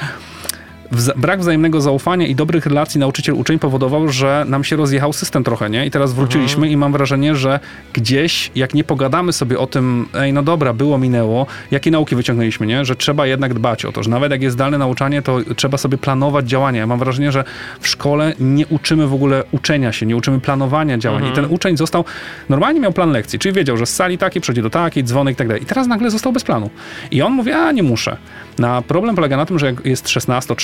[1.15, 5.85] brak wzajemnego zaufania i dobrych relacji nauczyciel-uczeń powodował, że nam się rozjechał system trochę, nie?
[5.85, 6.73] I teraz wróciliśmy Mhm.
[6.73, 7.59] i mam wrażenie, że
[7.93, 12.67] gdzieś, jak nie pogadamy sobie o tym, ej, no dobra, było, minęło, jakie nauki wyciągnęliśmy,
[12.67, 12.85] nie?
[12.85, 15.97] Że trzeba jednak dbać o to, że nawet jak jest zdalne nauczanie, to trzeba sobie
[15.97, 16.79] planować działania.
[16.79, 17.43] Ja mam wrażenie, że
[17.79, 21.23] w szkole nie uczymy w ogóle uczenia się, nie uczymy planowania działań.
[21.23, 21.33] Mhm.
[21.33, 22.05] I ten uczeń został,
[22.49, 25.37] normalnie miał plan lekcji, czyli wiedział, że z sali takiej przejdzie do takiej, dzwonek i
[25.37, 25.63] tak dalej.
[25.63, 26.69] I teraz nagle został bez planu.
[27.11, 28.17] I on mówi, a nie muszę.
[28.59, 30.09] Na problem polega na tym, że jak jest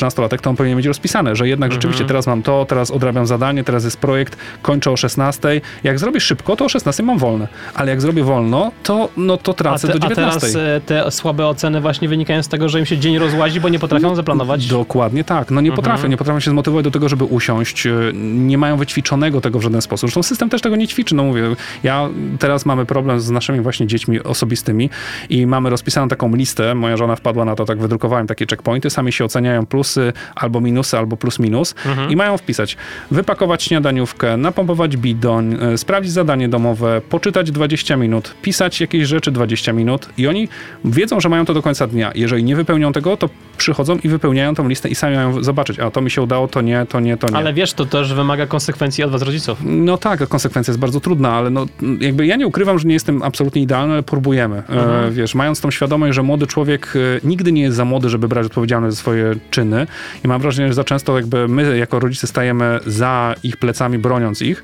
[0.10, 3.64] 16-13-latek, to on powinien mieć rozpisane, że jednak rzeczywiście teraz mam to, teraz odrabiam zadanie,
[3.64, 5.62] teraz jest projekt, kończę o 16.
[5.84, 7.48] Jak zrobię szybko, to o 16 mam wolne.
[7.76, 10.40] Ale jak zrobię wolno, to, no, to A, tracę te, do a 19.
[10.40, 13.70] teraz e, te słabe oceny właśnie wynikają z tego, że im się dzień rozłazi, bo
[13.70, 14.68] nie potrafią zaplanować.
[14.68, 15.52] Dokładnie tak.
[15.52, 17.86] No nie potrafią, nie potrafią się zmotywować do tego, żeby usiąść.
[17.88, 17.92] e,
[18.24, 20.10] Nie mają wyćwiczonego tego w żaden sposób.
[20.10, 21.16] Zresztą system też tego nie ćwiczy.
[21.16, 21.44] No mówię,
[21.84, 24.90] ja teraz mamy problem z naszymi właśnie dziećmi osobistymi
[25.30, 26.76] i mamy rozpisaną taką listę.
[26.76, 28.90] Moja żona wpadła na to, tak wydrukowałem takie checkpointy.
[28.90, 29.99] Sami się oceniają plusy
[30.36, 31.76] albo minusy, albo plus minus
[32.10, 32.78] i mają wpisać
[33.12, 39.74] wypakować śniadaniówkę, napompować bidoń, e, sprawdzić zadanie domowe, poczytać 20 minut, pisać jakieś rzeczy 20
[39.74, 40.48] minut i oni
[40.86, 42.12] wiedzą, że mają to do końca dnia.
[42.16, 45.92] Jeżeli nie wypełnią tego, to przychodzą i wypełniają tą listę i sami mają zobaczyć, a
[45.92, 47.36] to mi się udało, to nie, to nie, to nie.
[47.36, 49.58] Ale wiesz, to też wymaga konsekwencji od was rodziców.
[49.66, 51.66] No tak, konsekwencja jest bardzo trudna, ale no,
[52.00, 54.64] jakby ja nie ukrywam, że nie jestem absolutnie idealny, ale próbujemy.
[54.70, 58.28] E, wiesz, mając tą świadomość, że młody człowiek e, nigdy nie jest za młody, żeby
[58.28, 59.88] brać odpowiedzialność za swoje czyny
[60.24, 64.42] i mam wrażenie, że za często jakby my jako rodzice stajemy za ich plecami, broniąc
[64.42, 64.64] ich,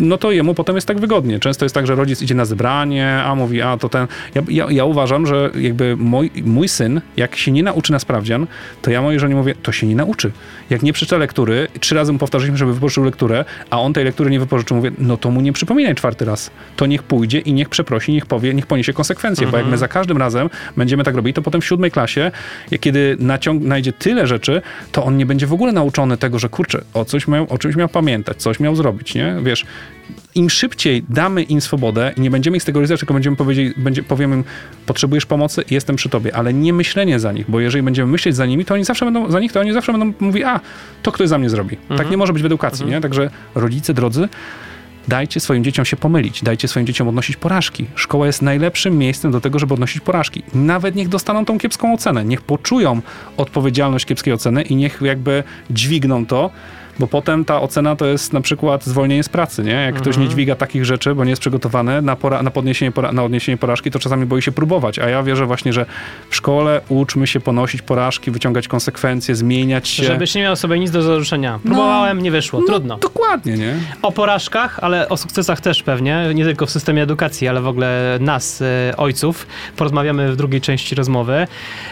[0.00, 1.38] no to jemu potem jest tak wygodnie.
[1.38, 4.06] Często jest tak, że rodzic idzie na zebranie, a mówi, a to ten...
[4.34, 8.46] Ja, ja, ja uważam, że jakby mój, mój syn, jak się nie nauczy na sprawdzian,
[8.82, 10.32] to ja mojej żonie mówię, to się nie nauczy.
[10.70, 14.30] Jak nie przeczyta lektury, trzy razy mu powtarzaliśmy, żeby wypożyczył lekturę, a on tej lektury
[14.30, 16.50] nie wypożyczył, mówię, no to mu nie przypominaj czwarty raz.
[16.76, 19.88] To niech pójdzie i niech przeprosi, niech powie, niech poniesie konsekwencje, bo jak my za
[19.88, 22.30] każdym razem będziemy tak robili, to potem w siódmej klasie,
[22.80, 26.80] kiedy naciąg, najdzie tyle rzeczy, to on nie będzie w ogóle nauczony tego, że kurczę,
[26.94, 29.36] o, coś miał, o czymś miał pamiętać, coś miał zrobić, nie?
[29.42, 29.66] Wiesz,
[30.34, 33.74] im szybciej damy im swobodę i nie będziemy ich z tego ryzyka, tylko będziemy powiedzieć,
[33.76, 34.44] będzie, powiemy im,
[34.86, 38.46] potrzebujesz pomocy, jestem przy tobie, ale nie myślenie za nich, bo jeżeli będziemy myśleć za
[38.46, 40.60] nimi, to oni zawsze będą, za nich, to oni zawsze będą mówić, a,
[41.02, 41.76] to ktoś za mnie zrobi.
[41.96, 43.00] Tak nie może być w edukacji, nie?
[43.00, 44.28] Także rodzice, drodzy,
[45.08, 47.86] dajcie swoim dzieciom się pomylić, dajcie swoim dzieciom odnosić porażki.
[47.94, 50.42] Szkoła jest najlepszym miejscem do tego, żeby odnosić porażki.
[50.54, 53.00] Nawet niech dostaną tą kiepską ocenę, niech poczują
[53.36, 56.50] odpowiedzialność kiepskiej oceny i niech jakby dźwigną to,
[56.98, 59.72] bo potem ta ocena to jest na przykład zwolnienie z pracy, nie?
[59.72, 63.12] Jak ktoś nie dźwiga takich rzeczy, bo nie jest przygotowany na, pora- na, podniesienie pora-
[63.12, 64.98] na odniesienie porażki, to czasami boi się próbować.
[64.98, 65.86] A ja wierzę właśnie, że
[66.30, 70.04] w szkole uczmy się ponosić porażki, wyciągać konsekwencje, zmieniać się.
[70.04, 71.58] Żebyś nie miał sobie nic do zarzucenia.
[71.64, 72.96] Próbowałem, nie wyszło, trudno.
[72.96, 73.74] Dokładnie, nie?
[74.02, 78.18] O porażkach, ale o sukcesach też pewnie, nie tylko w systemie edukacji, ale w ogóle
[78.20, 81.46] nas, e, ojców, porozmawiamy w drugiej części rozmowy.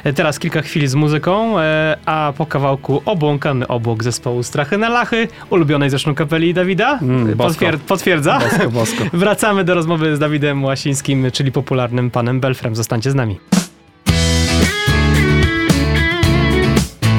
[0.05, 4.89] E, Teraz kilka chwil z muzyką, e, a po kawałku obłąkany obłok zespołu Strachy na
[4.95, 6.99] Lachy, ulubionej zresztą kapeli Dawida.
[7.03, 7.35] Mm.
[7.35, 8.39] Potwier- potwierdza?
[8.41, 9.05] Bosko, bosko.
[9.23, 12.77] Wracamy do rozmowy z Dawidem Łasińskim, czyli popularnym panem Belfrem.
[12.77, 13.39] Zostańcie z nami.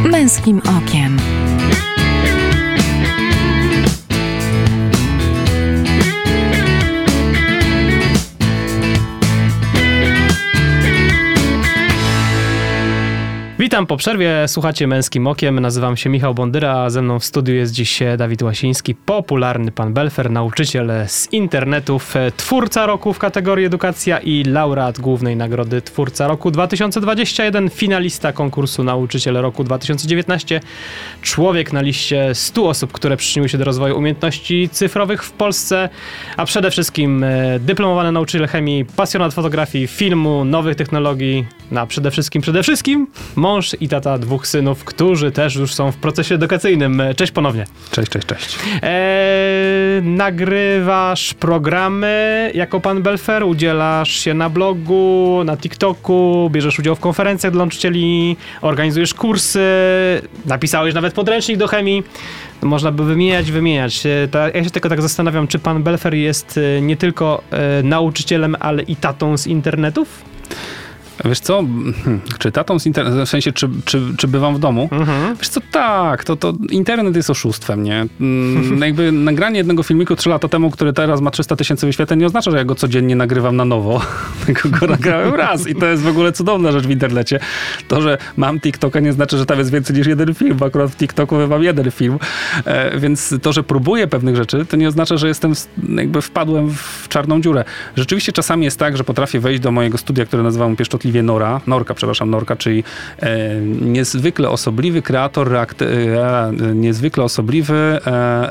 [0.06, 1.18] Męskim okiem.
[13.76, 17.56] Witam po przerwie, słuchacie Męskim Okiem, nazywam się Michał Bondyra, a ze mną w studiu
[17.56, 23.66] jest dziś Dawid Łasiński, popularny pan Belfer, nauczyciel z internetów, e, twórca roku w kategorii
[23.66, 30.62] edukacja i laureat głównej nagrody Twórca Roku 2021, finalista konkursu Nauczyciel Roku 2019,
[31.22, 35.90] człowiek na liście 100 osób, które przyczyniły się do rozwoju umiejętności cyfrowych w Polsce,
[36.38, 42.12] a przede wszystkim e, dyplomowany nauczyciel chemii, pasjonat fotografii, filmu, nowych technologii, no a przede
[42.12, 46.36] wszystkim, przede wszystkim mąż mąż i tata dwóch synów, którzy też już są w procesie
[46.36, 47.01] edukacyjnym.
[47.15, 47.65] Cześć ponownie.
[47.91, 48.60] Cześć, cześć, cześć.
[48.82, 56.99] Eee, nagrywasz programy jako pan Belfer, udzielasz się na blogu, na TikToku, bierzesz udział w
[56.99, 59.62] konferencjach dla nauczycieli, organizujesz kursy,
[60.45, 62.04] napisałeś nawet podręcznik do chemii.
[62.62, 64.06] Można by wymieniać, wymieniać.
[64.06, 68.56] E, ja się tylko tak zastanawiam, czy pan Belfer jest e, nie tylko e, nauczycielem,
[68.60, 70.36] ale i tatą z internetów?
[71.25, 71.63] Wiesz co,
[72.39, 74.89] czy tatą z internetu, w sensie, czy, czy, czy bywam w domu?
[74.91, 75.36] Mhm.
[75.36, 78.06] Wiesz co, tak, to, to internet jest oszustwem, nie?
[78.21, 82.25] Mm, jakby nagranie jednego filmiku trzy lata temu, który teraz ma 300 tysięcy wyświetleń, nie
[82.25, 84.01] oznacza, że ja go codziennie nagrywam na nowo,
[84.45, 87.39] tylko go nagrałem raz i to jest w ogóle cudowna rzecz w internecie.
[87.88, 90.91] To, że mam TikToka nie znaczy, że tam jest więcej niż jeden film, bo akurat
[90.91, 92.19] w TikToku mam jeden film,
[92.65, 95.54] e, więc to, że próbuję pewnych rzeczy, to nie oznacza, że jestem,
[95.95, 97.63] jakby wpadłem w czarną dziurę.
[97.95, 101.62] Rzeczywiście czasami jest tak, że potrafię wejść do mojego studia, które nazywam pieszczotliwie niewątpliwie Nora,
[101.68, 102.84] Norka, przepraszam, Norka, czyli
[103.20, 105.86] e, niezwykle osobliwy kreator, reakty,
[106.20, 108.00] e, niezwykle osobliwy e,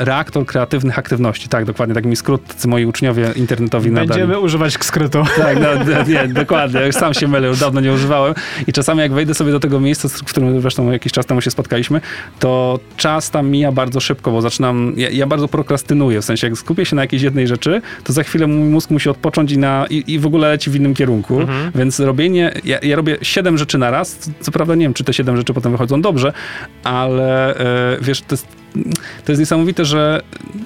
[0.04, 1.48] reaktor kreatywnych aktywności.
[1.48, 4.44] Tak, dokładnie, tak mi skrót moi uczniowie internetowi Będziemy nadali.
[4.44, 5.22] używać skrótu.
[5.36, 5.68] Tak, no,
[6.08, 8.34] nie, dokładnie, już sam się mylę, już dawno nie używałem
[8.66, 11.50] i czasami jak wejdę sobie do tego miejsca, w którym zresztą jakiś czas temu się
[11.50, 12.00] spotkaliśmy,
[12.38, 16.56] to czas tam mija bardzo szybko, bo zaczynam, ja, ja bardzo prokrastynuję, w sensie jak
[16.58, 19.86] skupię się na jakiejś jednej rzeczy, to za chwilę mój mózg musi odpocząć i, na,
[19.90, 21.70] i, i w ogóle leci w innym kierunku, Mhm.
[21.74, 24.16] więc robienie ja, ja robię siedem rzeczy na raz.
[24.16, 26.32] Co, co prawda nie wiem, czy te siedem rzeczy potem wychodzą dobrze,
[26.84, 28.46] ale e, wiesz, to jest,
[29.24, 30.20] to jest niesamowite, że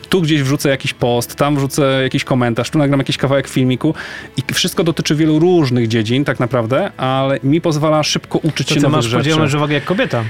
[0.09, 3.95] tu gdzieś wrzucę jakiś post, tam wrzucę jakiś komentarz, tu nagram jakiś kawałek filmiku
[4.37, 8.81] i wszystko dotyczy wielu różnych dziedzin tak naprawdę, ale mi pozwala szybko uczyć To się
[8.81, 9.17] nowych masz rzeczy.
[9.17, 10.25] podzielność uwagi jak kobieta.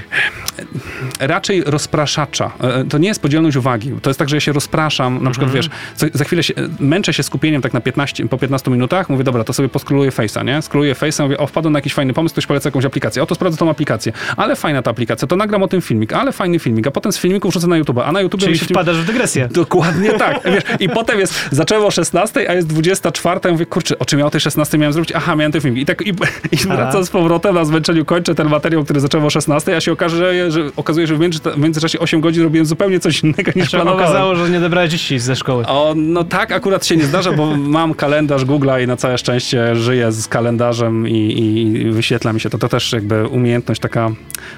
[1.19, 2.51] Raczej rozpraszacza.
[2.61, 3.91] E, To nie jest podzielność uwagi.
[4.01, 5.69] To jest tak, że ja się rozpraszam, na przykład wiesz,
[6.13, 9.53] za, chwilę się, męczę się skupieniem tak na 15, po 15 minutach, mówię, dobra, to
[9.53, 10.61] sobie poskroluję Face'a, nie?
[10.61, 13.35] Skroluję Face'a, mówię, o, wpadłem na jakiś fajny pomysł, ktoś poleca jakąś aplikację, o, to
[13.35, 16.87] sprawdzę tą aplikację, ale fajna ta aplikacja, to nagram o tym filmik, ale fajny filmik,
[16.87, 19.47] a potem z filmiku wrzucę na YouTube, a na YouTube Czyli wpadasz w dygresję.
[19.63, 20.39] Dokładnie tak.
[20.45, 24.19] Wiesz, I potem jest, zaczęło o 16, a jest 24, ja mówię, kurczę, o czym
[24.19, 25.11] ja o tej 16 miałem zrobić?
[25.15, 25.77] Aha, miałem ten film.
[25.77, 26.09] I tak i,
[26.51, 29.91] i wracam z powrotem na zmęczeniu, kończę ten materiał, który zacząłem o 16, a się
[29.91, 33.65] okaże, że, okazuje, że w, między, w międzyczasie 8 godzin robiłem zupełnie coś innego niż
[33.65, 34.03] Się planowałem.
[34.05, 35.65] okazało, że nie dobrałeś dzieci ze szkoły.
[35.67, 39.75] O, no tak akurat się nie zdarza, bo mam kalendarz Google'a i na całe szczęście
[39.75, 42.57] żyję z kalendarzem i, i wyświetla mi się to.
[42.57, 44.09] To też jakby umiejętność taka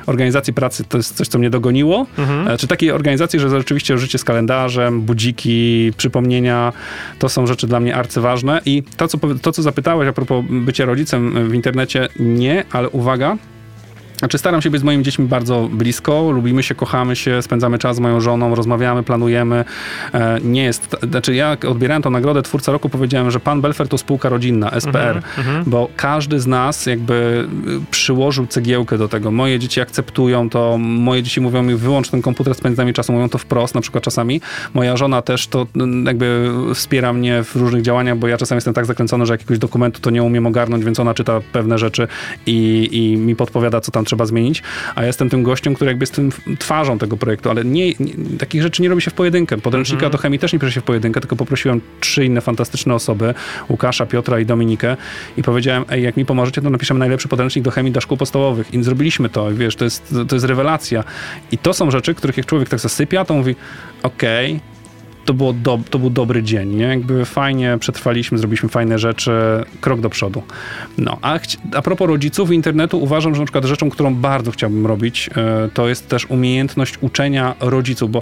[0.05, 2.05] organizacji pracy to jest coś, co mnie dogoniło.
[2.47, 6.73] E, Czy takiej organizacji, że rzeczywiście życie z kalendarzem, budziki, przypomnienia,
[7.19, 8.61] to są rzeczy dla mnie arcyważne.
[8.65, 13.37] I to, co, to, co zapytałeś a propos bycia rodzicem w internecie, nie, ale uwaga,
[14.21, 17.95] znaczy staram się być z moimi dziećmi bardzo blisko, lubimy się, kochamy się, spędzamy czas
[17.95, 19.65] z moją żoną, rozmawiamy, planujemy.
[20.13, 23.87] E, nie jest, znaczy ja jak odbierałem tą nagrodę Twórca Roku, powiedziałem, że pan Belfer
[23.87, 25.21] to spółka rodzinna, SPR,
[25.65, 29.31] bo każdy z nas jakby y, przyłożył cegiełkę do tego.
[29.31, 33.13] Moje dzieci akceptują to, moje dzieci mówią mi wyłącz ten komputer, spędź z nami czasu,
[33.13, 34.41] mówią to wprost, na przykład czasami.
[34.73, 35.67] Moja żona też to
[36.05, 40.01] jakby wspiera mnie w różnych działaniach, bo ja czasami jestem tak zakręcony, że jakiegoś dokumentu
[40.01, 42.07] to nie umiem ogarnąć, więc ona czyta pewne rzeczy
[42.45, 44.63] i, i mi podpowiada, co tam trzeba zmienić,
[44.95, 48.13] a ja jestem tym gościem, który jakby jest tym twarzą tego projektu, ale nie, nie,
[48.39, 49.57] takich rzeczy nie robi się w pojedynkę.
[49.57, 53.33] Podręcznika do chemii też nie pisze się w pojedynkę, tylko poprosiłem trzy inne fantastyczne osoby,
[53.69, 54.97] Łukasza, Piotra i Dominikę
[55.37, 58.73] i powiedziałem, ej, jak mi pomożecie, to napiszemy najlepszy podręcznik do chemii dla szkół podstawowych.
[58.73, 61.03] I zrobiliśmy to, wiesz, to jest, to jest rewelacja.
[61.51, 63.55] I to są rzeczy, których jak człowiek tak zasypia, to mówi,
[64.03, 64.59] okej,
[65.25, 66.83] to, było do, to był dobry dzień, nie?
[66.83, 69.31] Jakby fajnie przetrwaliśmy, zrobiliśmy fajne rzeczy,
[69.81, 70.43] krok do przodu.
[70.97, 71.39] No, a,
[71.75, 75.69] a propos rodziców i internetu, uważam, że na przykład rzeczą, którą bardzo chciałbym robić, e,
[75.73, 78.21] to jest też umiejętność uczenia rodziców, bo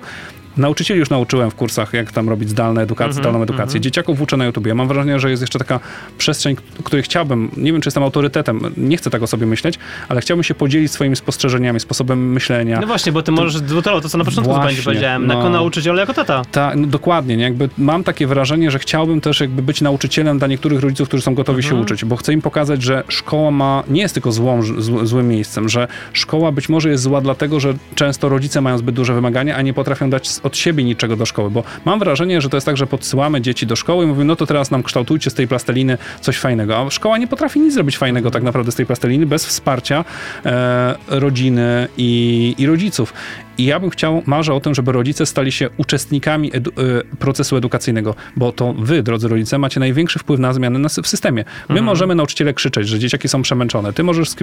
[0.58, 3.80] Nauczycieli już nauczyłem w kursach, jak tam robić zdalne edukację, zdalną edukację.
[3.80, 4.70] Dzieciaków uczę na YouTubie.
[4.70, 5.80] Ja mam wrażenie, że jest jeszcze taka
[6.18, 10.22] przestrzeń, której chciałbym, nie wiem, czy jestem autorytetem, nie chcę tak o sobie myśleć, ale
[10.22, 12.80] chciałbym się podzielić swoimi spostrzeżeniami, sposobem myślenia.
[12.82, 15.34] No właśnie, bo ty możesz dwutorowo, to co na początku Właśnie, będzie powiedziałem, no.
[15.38, 16.42] jako nauczyciel, jako tata.
[16.52, 17.38] Tak, no dokładnie.
[17.38, 17.44] Nie?
[17.44, 21.36] Jakby mam takie wrażenie, że chciałbym też jakby być nauczycielem dla niektórych rodziców, którzy są
[21.36, 25.06] gotowi się uczyć, bo chcę im pokazać, że szkoła ma, nie jest tylko złą, zł,
[25.06, 29.14] złym miejscem, że szkoła być może jest zła dlatego, że często rodzice mają zbyt duże
[29.14, 32.50] wymagania, a nie potrafią dać z- od siebie niczego do szkoły, bo mam wrażenie, że
[32.50, 35.30] to jest tak, że podsyłamy dzieci do szkoły i mówimy, no to teraz nam kształtujcie
[35.30, 38.76] z tej plasteliny coś fajnego, a szkoła nie potrafi nic zrobić fajnego tak naprawdę z
[38.76, 40.06] tej plasteliny bez wsparcia
[40.46, 43.14] e, rodziny i, i rodziców.
[43.60, 46.72] I ja bym chciał, marzę o tym, żeby rodzice stali się uczestnikami edu,
[47.12, 51.08] y, procesu edukacyjnego, bo to wy, drodzy rodzice, macie największy wpływ na zmiany na, w
[51.08, 51.43] systemie.
[51.45, 51.86] My Mhm.
[51.86, 53.93] możemy nauczyciele krzyczeć, że dzieciaki są przemęczone.
[53.93, 54.36] Ty możesz y,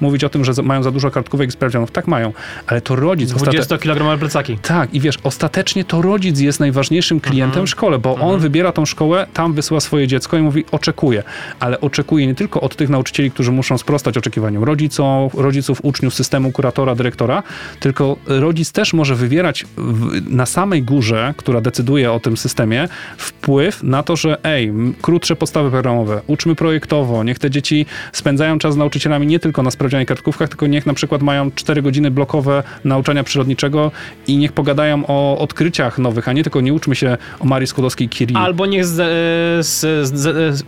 [0.00, 1.90] mówić o tym, że mają za dużo kartkówek i sprawdzianów.
[1.90, 2.32] Tak mają,
[2.66, 4.58] ale to rodzic ostate- 20-kilogramowe plecaki.
[4.62, 8.84] tak, i wiesz, ostatecznie to rodzic jest najważniejszym klientem w szkole, bo on wybiera tą
[8.86, 11.22] szkołę, tam wysyła swoje dziecko i mówi, oczekuje.
[11.60, 16.52] Ale oczekuje nie tylko od tych nauczycieli, którzy muszą sprostać oczekiwaniom rodziców, rodziców, uczniów, systemu,
[16.52, 17.42] kuratora, dyrektora,
[17.80, 23.82] tylko rodzic też może wywierać w, na samej górze, która decyduje o tym systemie, wpływ
[23.82, 28.76] na to, że ej, krótsze podstawy programowe, uczmy projektowo, niech te dzieci spędzają czas z
[28.76, 33.24] nauczycielami nie tylko na sprawdzianie kartkówkach, tylko niech na przykład mają 4 godziny blokowe nauczania
[33.24, 33.90] przyrodniczego
[34.26, 38.36] i niech pogadają o odkryciach nowych, a nie tylko nie uczmy się o Marii Skłodowskiej-Curie.
[38.36, 38.96] Albo niech z,
[39.66, 40.64] z, z, z,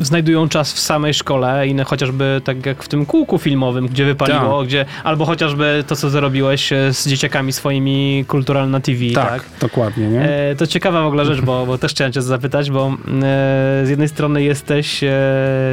[0.00, 4.58] znajdują czas w samej szkole i chociażby tak jak w tym kółku filmowym, gdzie wypaliło,
[4.58, 4.68] Tak.
[4.68, 9.28] gdzie, albo chociażby to, co zrobiłeś e, z dzieciakami swoimi kulturalna TV, tak?
[9.30, 10.22] tak, dokładnie, nie?
[10.22, 12.92] E, to ciekawa w ogóle rzecz, bo, bo też chciałem cię zapytać, bo e,
[13.84, 15.08] z jednej strony jesteś e,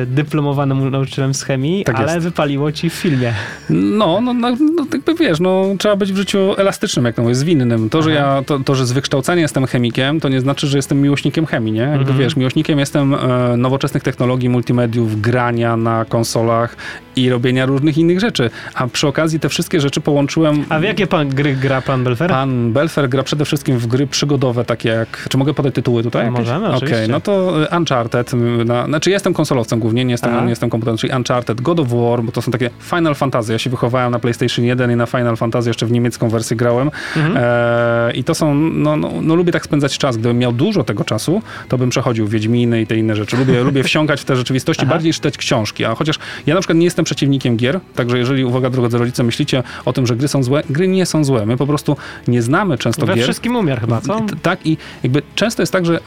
[0.07, 2.25] dyplomowanym nauczycielem z chemii, Tak ale jest.
[2.27, 3.33] wypaliło ci w filmie.
[3.69, 7.35] No, no, no, no jakby wiesz, no, trzeba być w życiu elastycznym, jak to mówię,
[7.35, 7.89] zwinnym.
[7.89, 11.01] To, że ja, to, to, że z wykształcenia jestem chemikiem, to nie znaczy, że jestem
[11.01, 11.81] miłośnikiem chemii, nie?
[11.81, 12.19] Jakby Mhm.
[12.19, 13.17] wiesz, miłośnikiem jestem e,
[13.57, 16.75] nowoczesnych technologii, multimediów, grania na konsolach
[17.15, 18.49] i robienia różnych innych rzeczy.
[18.73, 20.65] A przy okazji te wszystkie rzeczy połączyłem...
[20.69, 22.29] A w jakie pan gry gra pan Belfer?
[22.29, 25.27] Pan Belfer gra przede wszystkim w gry przygodowe, takie jak.
[25.29, 26.25] Czy mogę podać tytuły tutaj?
[26.25, 27.07] No, możemy, Okej, oczywiście.
[27.07, 28.31] no to y, Uncharted.
[28.65, 30.43] Na, znaczy, jestem konsolowcem głównie, nie jestem, Aha.
[30.43, 33.51] nie jestem komputerem, czyli Uncharted, God of War, bo to są takie Final Fantasy.
[33.51, 36.91] Ja się wychowałem na PlayStation 1 i na Final Fantasy jeszcze w niemiecką wersję grałem.
[37.15, 37.37] Mhm.
[37.37, 38.55] E, I to są.
[38.55, 40.17] No, no, no, lubię tak spędzać czas.
[40.17, 43.37] Gdybym miał dużo tego czasu, to bym przechodził Wiedźminy i te inne rzeczy.
[43.37, 44.91] Lubię, lubię wsiąkać w te rzeczywistości, Aha.
[44.91, 45.85] bardziej czytać książki.
[45.85, 49.63] A chociaż ja na przykład nie jestem przeciwnikiem gier, także jeżeli, uwaga, drodzy rodzice, myślicie
[49.85, 51.45] o tym, że gry są złe, gry nie są złe.
[51.45, 51.97] My po prostu
[52.27, 53.23] nie znamy często We gier.
[53.23, 54.21] wszystkim umiar chyba, co?
[54.41, 55.99] Tak i jakby często jest tak, że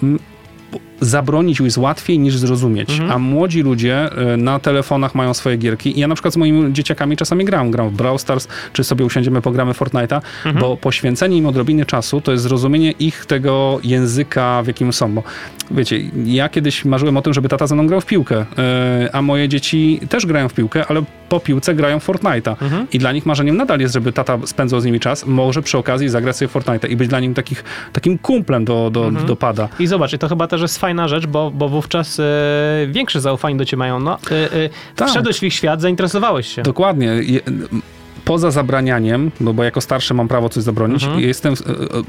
[1.01, 3.11] zabronić jest łatwiej niż zrozumieć, Mhm.
[3.11, 6.73] a młodzi ludzie y, na telefonach mają swoje gierki i ja na przykład z moimi
[6.73, 10.59] dzieciakami czasami gram, gram w Brawl Stars, czy sobie usiądziemy, pogramy Fortnite'a, Mhm.
[10.61, 15.23] bo poświęcenie im odrobiny czasu to jest zrozumienie ich tego języka, w jakim są, bo
[15.71, 18.41] wiecie, ja kiedyś marzyłem o tym, żeby tata ze mną grał w piłkę,
[19.05, 22.87] y, a moje dzieci też grają w piłkę, ale po piłce grają Fortnite'a Mhm.
[22.93, 26.09] i dla nich marzeniem nadal jest, żeby tata spędzał z nimi czas, może przy okazji
[26.09, 29.27] zagrać sobie Fortnite'a i być dla nich takich, takim kumplem do, do, Mhm.
[29.27, 29.69] do pada.
[29.79, 32.25] I zobacz, i to chyba też jest fajna rzecz, bo, bo wówczas e,
[32.87, 34.01] większe zaufanie do ciebie mają.
[34.01, 35.09] No, e, e, Tak.
[35.09, 36.63] Wszedłeś w ich świat, zainteresowałeś się.
[36.63, 37.07] Dokładnie.
[37.07, 37.41] Je,
[38.29, 41.21] poza zabranianiem, no bo jako starszy mam prawo coś zabronić, Mhm.
[41.23, 42.03] jestem, e, e,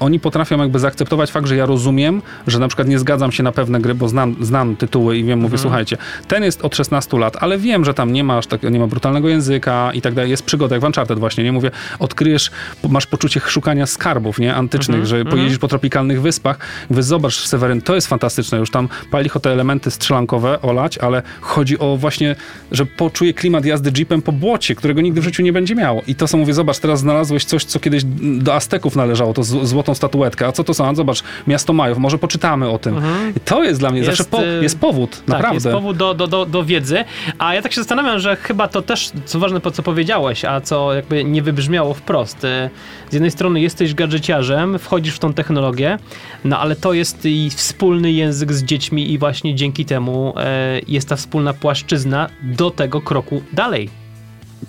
[0.00, 3.52] oni potrafią jakby zaakceptować fakt, że ja rozumiem, że na przykład nie zgadzam się na
[3.52, 5.96] pewne gry, bo znam, znam tytuły i wiem, mówię, słuchajcie,
[6.28, 8.86] ten jest od 16 lat, ale wiem, że tam nie ma aż tak, nie ma
[8.86, 11.52] brutalnego języka i tak dalej, jest przygoda, jak w Uncharted właśnie, nie?
[11.52, 12.50] Mówię, odkryjesz,
[12.88, 14.54] masz poczucie szukania skarbów, nie?
[14.54, 16.58] Antycznych, że pojeździsz po tropikalnych wyspach,
[16.90, 21.22] mówię, zobacz, Seweryn, to jest fantastyczne, już tam pali o te elementy strzelankowe olać, ale
[21.40, 22.36] chodzi o właśnie,
[22.72, 26.02] że poczuje klimat jazdy jeepem po błocie, którego nigdy w życiu nie będzie miało.
[26.06, 28.02] I to są, mówię, zobacz, teraz znalazłeś coś, co kiedyś
[28.38, 30.46] do Azteków należało, to z, złotą statuetkę.
[30.46, 30.94] A co to są?
[30.94, 33.00] Zobacz, miasto Majów, może poczytamy o tym.
[33.36, 35.54] I to jest dla mnie Jest, zawsze po, y, jest powód, Tak, naprawdę.
[35.54, 37.04] jest powód do, do, do, do wiedzy.
[37.38, 40.60] A ja tak się zastanawiam, że chyba to też, co ważne, po co powiedziałeś, a
[40.60, 42.44] co jakby nie wybrzmiało wprost.
[42.44, 42.70] E,
[43.10, 45.98] Z jednej strony jesteś gadżeciarzem, wchodzisz w tą technologię,
[46.44, 51.08] no ale to jest i wspólny język z dziećmi i właśnie dzięki temu e, jest
[51.08, 54.05] ta wspólna płaszczyzna do tego kroku dalej.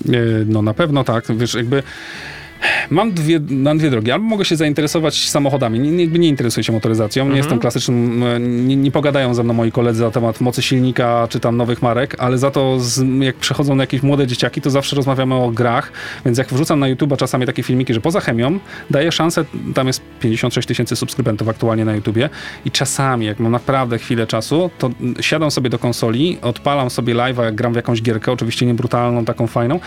[0.09, 1.83] E, No na pewno tak, wiesz, jakby
[2.89, 4.11] mam dwie, mam dwie drogi.
[4.11, 5.79] Albo mogę się zainteresować samochodami.
[5.79, 7.29] Nie, nie, interesuję się motoryzacją.
[7.29, 11.27] Nie jestem klasycznym, e, nie, nie pogadają ze mną moi koledzy na temat mocy silnika
[11.29, 14.69] czy tam nowych marek, ale za to z, jak przychodzą na jakieś młode dzieciaki, to
[14.69, 15.91] zawsze rozmawiamy o grach,
[16.25, 18.59] więc jak wrzucam na YouTube'a czasami takie filmiki, że poza chemią
[18.89, 22.29] daję szansę, tam jest 56 tysięcy subskrybentów aktualnie na YouTubie
[22.65, 24.89] i czasami, jak mam naprawdę chwilę czasu, to
[25.21, 29.25] siadam sobie do konsoli, odpalam sobie live'a, jak gram w jakąś gierkę, oczywiście nie brutalną,
[29.25, 29.79] taką fajną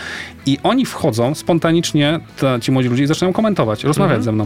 [0.45, 4.45] i oni wchodzą spontanicznie, ta, ci młodzi ludzie i zaczynają komentować, rozmawiać ze mną.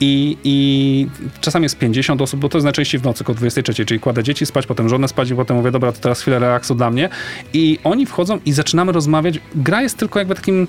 [0.00, 1.06] I, I
[1.40, 4.46] czasami jest 50 osób, bo to jest najczęściej w nocy, koło 23, czyli kładę dzieci
[4.46, 7.08] spać, potem żonę spać i potem mówię, dobra, to teraz chwilę relaksu dla mnie.
[7.52, 9.38] I oni wchodzą i zaczynamy rozmawiać.
[9.54, 10.68] Gra jest tylko jakby takim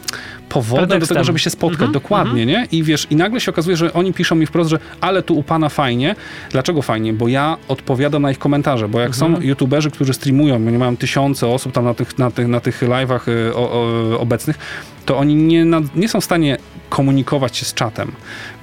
[0.50, 1.82] powodem do tego, żeby się spotkać.
[1.82, 2.68] Mhm, Dokładnie, nie?
[2.72, 5.44] I wiesz, i nagle się okazuje, że oni piszą mi wprost, że ale tu u
[5.44, 6.16] pana fajnie.
[6.52, 7.14] Dlaczego fajnie?
[7.14, 11.48] Bo ja odpowiadam na ich komentarze, bo jak są youtuberzy, którzy streamują, nie mają tysiące
[11.48, 13.30] osób tam na tych, na tych, na tych live'ach
[14.12, 14.58] y, obecnych,
[15.06, 16.58] to oni nie, nie są w stanie
[16.92, 18.12] komunikować się z czatem.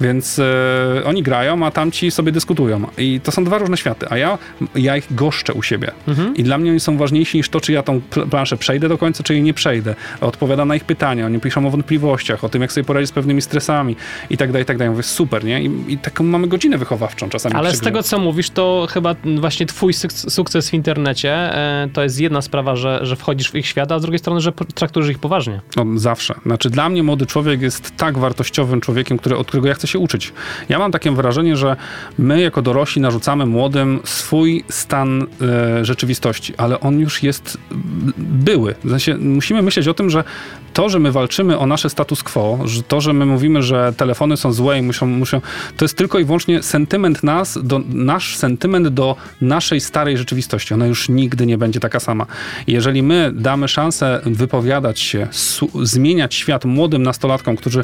[0.01, 2.87] Więc e, oni grają, a tamci sobie dyskutują.
[2.97, 4.05] I to są dwa różne światy.
[4.09, 4.37] A ja,
[4.75, 5.91] ja ich goszczę u siebie.
[6.07, 6.35] Mhm.
[6.35, 9.23] I dla mnie oni są ważniejsi niż to, czy ja tą planszę przejdę do końca,
[9.23, 9.95] czy jej nie przejdę.
[10.21, 13.41] Odpowiadam na ich pytania, oni piszą o wątpliwościach, o tym, jak sobie poradzić z pewnymi
[13.41, 13.95] stresami
[14.29, 14.91] i tak dalej, i tak dalej.
[14.91, 15.63] Mówię, super, nie?
[15.63, 17.55] I, i taką mamy godzinę wychowawczą czasami.
[17.55, 22.19] Ale z tego, co mówisz, to chyba właśnie twój sukces w internecie e, to jest
[22.19, 25.19] jedna sprawa, że, że wchodzisz w ich świat, a z drugiej strony, że traktujesz ich
[25.19, 25.61] poważnie.
[25.75, 26.28] No zawsze.
[26.45, 29.99] Znaczy dla mnie młody człowiek jest tak wartościowym człowiekiem, który, od którego ja chcę się
[29.99, 30.33] uczyć.
[30.69, 31.75] Ja mam takie wrażenie, że
[32.17, 37.57] my jako dorośli narzucamy młodym swój stan e, rzeczywistości, ale on już jest
[38.17, 38.75] były.
[38.83, 40.23] W sensie musimy myśleć o tym, że
[40.73, 44.37] to, że my walczymy o nasze status quo, że to, że my mówimy, że telefony
[44.37, 45.41] są złe i muszą, muszą
[45.77, 50.73] to jest tylko i wyłącznie sentyment nas, do, nasz sentyment do naszej starej rzeczywistości.
[50.73, 52.25] Ona już nigdy nie będzie taka sama.
[52.67, 55.27] Jeżeli my damy szansę wypowiadać się,
[55.83, 57.83] zmieniać świat młodym nastolatkom, którzy,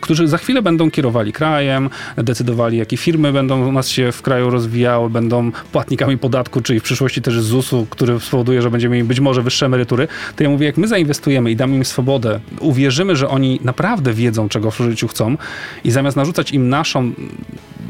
[0.00, 4.50] którzy za chwilę będą kierowali krajem, decydowali, jakie firmy będą u nas się w kraju
[4.50, 9.20] rozwijały, będą płatnikami podatku, czyli w przyszłości też ZUS-u, który spowoduje, że będziemy mieli być
[9.20, 13.28] może wyższe emerytury, to ja mówię, jak my zainwestujemy i damy im swobodę, uwierzymy, że
[13.28, 15.36] oni naprawdę wiedzą, czego w życiu chcą
[15.84, 17.12] i zamiast narzucać im naszą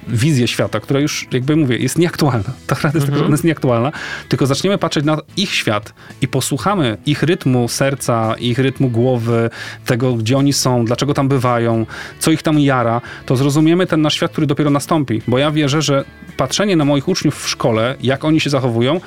[0.08, 2.52] wizję świata, która już, jakby mówię, jest nieaktualna.
[2.66, 3.30] Ta rada jest, mhm.
[3.30, 3.92] jest nieaktualna,
[4.28, 9.50] tylko zaczniemy patrzeć na ich świat i posłuchamy ich rytmu serca, ich rytmu głowy,
[9.86, 11.86] tego, gdzie oni są, dlaczego tam bywają,
[12.18, 15.22] co ich tam jara, to zrozumiemy ten nasz świat, który dopiero nastąpi.
[15.28, 16.04] Bo ja wierzę, że
[16.36, 19.00] patrzenie na moich uczniów w szkole, jak oni się zachowują,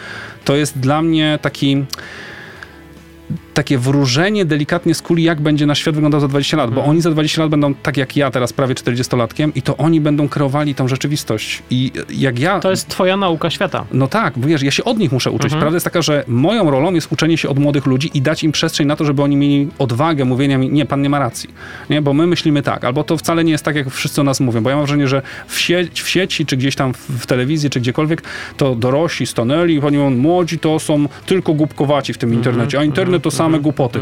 [0.46, 1.86] to jest dla mnie taki
[3.56, 6.90] takie wróżenie delikatnie z kuli, jak będzie nasz świat wyglądał za 20 lat, bo mhm.
[6.90, 10.30] oni za 20 lat będą tak jak ja teraz, prawie 40-latkiem i to oni będą
[10.30, 11.64] kreowali tą rzeczywistość.
[11.70, 12.60] I jak ja...
[12.60, 13.86] To jest twoja nauka świata.
[13.92, 15.46] No tak, bo wiesz, ja się od nich muszę uczyć.
[15.46, 15.60] Mhm.
[15.60, 18.52] Prawda jest taka, że moją rolą jest uczenie się od młodych ludzi i dać im
[18.52, 21.50] przestrzeń na to, żeby oni mieli odwagę mówienia mi, nie, pan nie ma racji.
[21.90, 24.40] Nie, bo my myślimy tak, albo to wcale nie jest tak, jak wszyscy o nas
[24.40, 27.70] mówią, bo ja mam wrażenie, że w, sieci, w sieci czy gdzieś tam w telewizji,
[27.70, 28.22] czy gdziekolwiek,
[28.58, 32.40] to dorośli stanęli i oni mówią, młodzi to są tylko głupkowaci w tym mhm.
[32.40, 34.00] internecie, a internet to same głupoty.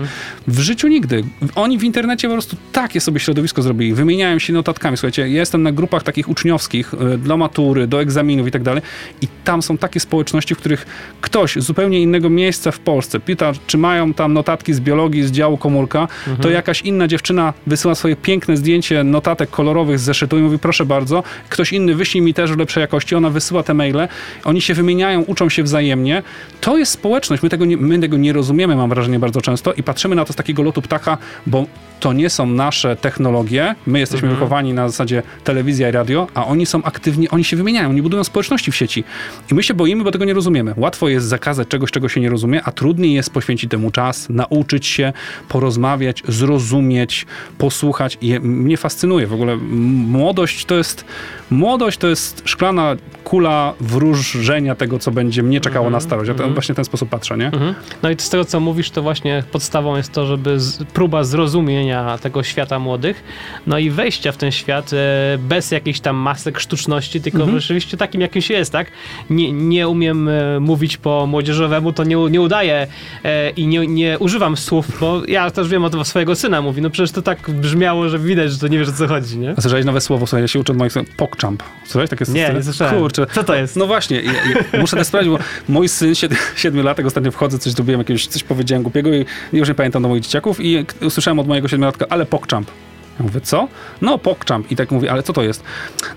[0.48, 1.24] W życiu nigdy.
[1.56, 3.94] Oni w internecie po prostu takie sobie środowisko zrobili.
[3.94, 4.98] Wymieniają się notatkami.
[4.98, 8.82] Słuchajcie, ja jestem na grupach takich uczniowskich e, dla matury, do egzaminów i tak dalej
[9.22, 10.86] i tam są takie społeczności, w których
[11.22, 15.32] ktoś z zupełnie innego miejsca w Polsce pyta, czy mają tam notatki z biologii, z
[15.32, 16.38] działu komórka, mhm.
[16.38, 20.86] to jakaś inna dziewczyna wysyła swoje piękne zdjęcie notatek kolorowych z zeszytu i mówi, proszę
[20.86, 24.08] bardzo, ktoś inny wyślij mi też w lepszej jakości, ona wysyła te maile,
[24.44, 26.24] oni się wymieniają, uczą się wzajemnie.
[26.62, 29.84] To jest społeczność, my tego nie, my tego nie rozumiemy, mam wrażenie, bardzo często i
[29.84, 31.18] patrzymy na to z takiego lotu ptaka,
[31.48, 31.66] bo
[32.00, 33.76] to nie są nasze technologie.
[33.86, 34.40] My jesteśmy mhm.
[34.40, 38.24] wychowani na zasadzie telewizja i radio, a oni są aktywni, oni się wymieniają, oni budują
[38.24, 39.04] społeczności w sieci.
[39.52, 40.74] I my się boimy, bo tego nie rozumiemy.
[40.78, 44.88] Łatwo jest zakazać czegoś, czego się nie rozumie, a trudniej jest poświęcić temu czas, nauczyć
[44.88, 45.14] się,
[45.50, 47.26] porozmawiać, zrozumieć,
[47.58, 48.18] posłuchać.
[48.22, 49.56] I mnie fascynuje w ogóle.
[49.56, 51.06] Młodość to jest
[51.54, 52.96] Młodość to jest szklana
[53.34, 56.28] kula wróżenia tego, co będzie mnie czekało mm -hmm, na starość.
[56.28, 56.54] Ja mm -hmm.
[56.54, 57.48] właśnie w ten sposób patrzę, nie?
[57.48, 57.74] Mm -hmm.
[58.04, 62.18] No i z tego, co mówisz, to właśnie podstawą jest to, żeby z, próba zrozumienia
[62.18, 63.24] tego świata młodych,
[63.68, 67.60] no i wejścia w ten świat e, bez jakichś tam masek sztuczności, tylko mhm.
[67.60, 68.88] rzeczywiście takim, jakimś jest, tak?
[69.30, 72.88] Nie, nie umiem e, mówić po młodzieżowemu, to nie, nie udaję
[73.24, 76.90] e, i nie, nie używam słów, bo ja też wiem od swojego syna, mówi, no
[76.90, 79.54] przecież to tak brzmiało, że widać, że to nie wiesz, o co chodzi, nie?
[79.58, 81.64] A słyszałeś nowe słowo, słuchaj, ja się uczę moich PogChamp.
[81.84, 83.00] Słyszałeś takie Nie, nie słyszałem.
[83.00, 83.23] Kurczę.
[83.32, 83.76] Co to jest?
[83.76, 86.14] No właśnie, ja, ja muszę to sprawdzić, bo mój syn,
[86.56, 90.10] 7 latek, ostatnio wchodzę, coś zrobiłem, jakiegoś, coś powiedziałem głupiego i już nie pamiętam do
[90.10, 92.72] moich dzieciaków i usłyszałem od mojego siedmiolatka, ale PogChamp.
[93.20, 93.68] Ja mówię, co?
[94.02, 94.64] No, pokczam.
[94.70, 95.64] I tak mówi, ale co to jest?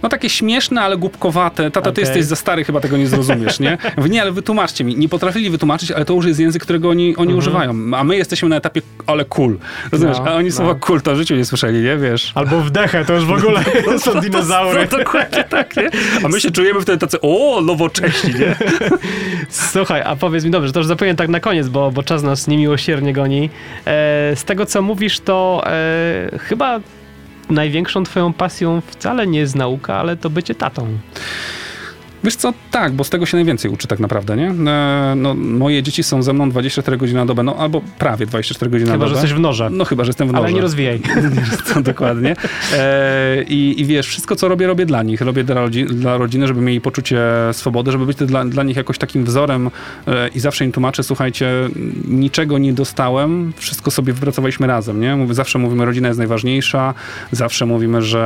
[0.02, 1.70] No takie śmieszne, ale głupkowate.
[1.70, 1.92] Tata, okay.
[1.92, 3.78] ty jesteś za stary, chyba tego nie zrozumiesz, nie?
[3.96, 4.96] mówię, nie, ale wytłumaczcie mi.
[4.96, 7.38] Nie potrafili wytłumaczyć, ale to już jest język, którego oni, oni mhm.
[7.38, 7.96] używają.
[7.96, 9.58] A my jesteśmy na etapie, ale cool.
[9.92, 10.18] Rozumiesz?
[10.18, 10.54] No, a oni no.
[10.54, 11.96] słowa cool to w życiu nie słyszeli, nie?
[11.96, 12.32] Wiesz?
[12.34, 14.86] Albo wdechę, to już w ogóle no, są dinozaury.
[14.86, 15.90] To, to, dokładnie tak, nie?
[16.24, 18.56] A my się czujemy wtedy tacy, o, nowocześni, nie?
[19.72, 22.46] Słuchaj, a powiedz mi, dobrze, to już zapowiem tak na koniec, bo, bo czas nas
[22.46, 23.50] niemiłosiernie goni.
[23.86, 26.80] E, z tego, co mówisz, to e, chyba
[27.50, 30.98] największą twoją pasją wcale nie jest nauka, ale to bycie tatą.
[32.24, 34.48] Wiesz co, tak, bo z tego się najwięcej uczy tak naprawdę, nie?
[34.70, 38.70] E, no, moje dzieci są ze mną 24 godziny na dobę, no albo prawie 24
[38.70, 39.08] godziny chyba, na dobę.
[39.08, 39.70] Chyba, że jesteś w norze.
[39.70, 40.44] No chyba, że jestem w norze.
[40.44, 41.00] Ale nie rozwijaj.
[41.74, 42.36] to dokładnie.
[42.72, 45.20] E, i, I wiesz, wszystko co robię, robię dla nich.
[45.20, 47.20] Robię dla, rodzi dla rodziny, żeby mieli poczucie
[47.52, 49.70] swobody, żeby być dla, dla nich jakoś takim wzorem
[50.06, 51.50] e, i zawsze im tłumaczę, słuchajcie,
[52.08, 55.16] niczego nie dostałem, wszystko sobie wypracowaliśmy razem, nie?
[55.16, 56.94] Mówię, zawsze mówimy, rodzina jest najważniejsza,
[57.32, 58.24] zawsze mówimy, że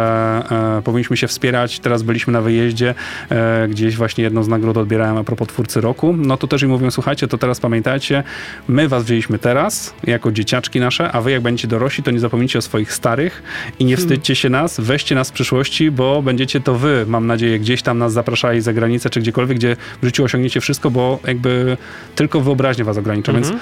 [0.78, 1.80] e, powinniśmy się wspierać.
[1.80, 2.94] Teraz byliśmy na wyjeździe,
[3.30, 6.62] e, gdzie gdzieś właśnie jedną z nagród odbierałem a propos twórcy roku, no to też
[6.62, 8.22] im mówią, słuchajcie, to teraz pamiętajcie,
[8.68, 12.58] my was wzięliśmy teraz, jako dzieciaczki nasze, a wy jak będziecie dorośli, to nie zapomnijcie
[12.58, 13.42] o swoich starych
[13.78, 17.58] i nie wstydźcie się nas, weźcie nas w przyszłości, bo będziecie to wy, mam nadzieję,
[17.58, 21.76] gdzieś tam nas zapraszali za granicę, czy gdziekolwiek, gdzie w życiu osiągniecie wszystko, bo jakby
[22.14, 23.52] tylko wyobraźnie was ogranicza, więc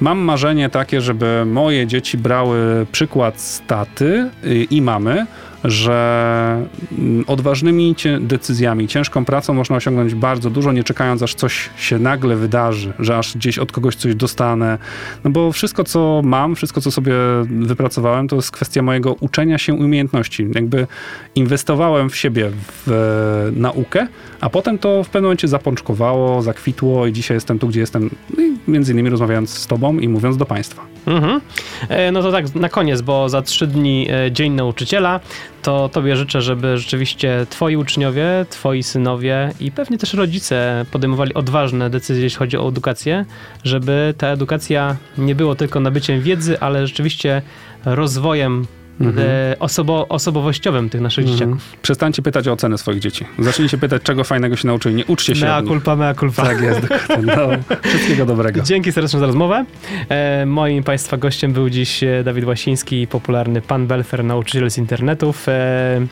[0.00, 5.26] Mam marzenie takie, żeby moje dzieci brały przykład z taty y, i mamy,
[5.66, 6.66] że
[6.98, 12.36] mm, odważnymi decyzjami, ciężką pracą można osiągnąć bardzo dużo, nie czekając aż coś się nagle
[12.36, 14.78] wydarzy, że aż gdzieś od kogoś coś dostanę.
[15.24, 17.14] No bo wszystko, co mam, wszystko, co sobie
[17.44, 20.46] wypracowałem, to jest kwestia mojego uczenia się umiejętności.
[20.54, 20.86] Jakby
[21.34, 22.50] inwestowałem w siebie,
[22.86, 24.06] w e, naukę,
[24.40, 28.42] a potem to w pewnym momencie zapączkowało, zakwitło i dzisiaj jestem tu, gdzie jestem, no
[28.68, 30.82] między innymi rozmawiając z tobą i mówiąc do państwa.
[31.06, 31.40] Mhm.
[31.88, 35.20] E, no to tak na koniec, bo za trzy dni e, Dzień Nauczyciela
[35.66, 41.90] to Tobie życzę, żeby rzeczywiście Twoi uczniowie, Twoi synowie i pewnie też rodzice podejmowali odważne
[41.90, 43.24] decyzje, jeśli chodzi o edukację,
[43.64, 47.42] żeby ta edukacja nie było tylko nabyciem wiedzy, ale rzeczywiście
[47.84, 48.66] rozwojem
[49.00, 49.28] mhm.
[49.28, 51.38] E, osobo, osobowościowym tych naszych mhm.
[51.38, 51.76] dzieciaków.
[51.82, 53.24] Przestańcie pytać o ocenę swoich dzieci.
[53.38, 54.94] Zacznijcie pytać, czego fajnego się nauczyli.
[54.94, 56.42] Nie uczcie się Mea culpa, mea culpa.
[56.42, 56.80] Tak jest.
[57.26, 57.48] No,
[57.82, 58.60] wszystkiego dobrego.
[58.62, 59.64] Dzięki serdecznie za rozmowę.
[60.08, 65.48] E, moim Państwa gościem był dziś e, Dawid Łasiński, popularny pan Belfer, nauczyciel z internetów.
[65.48, 66.06] E,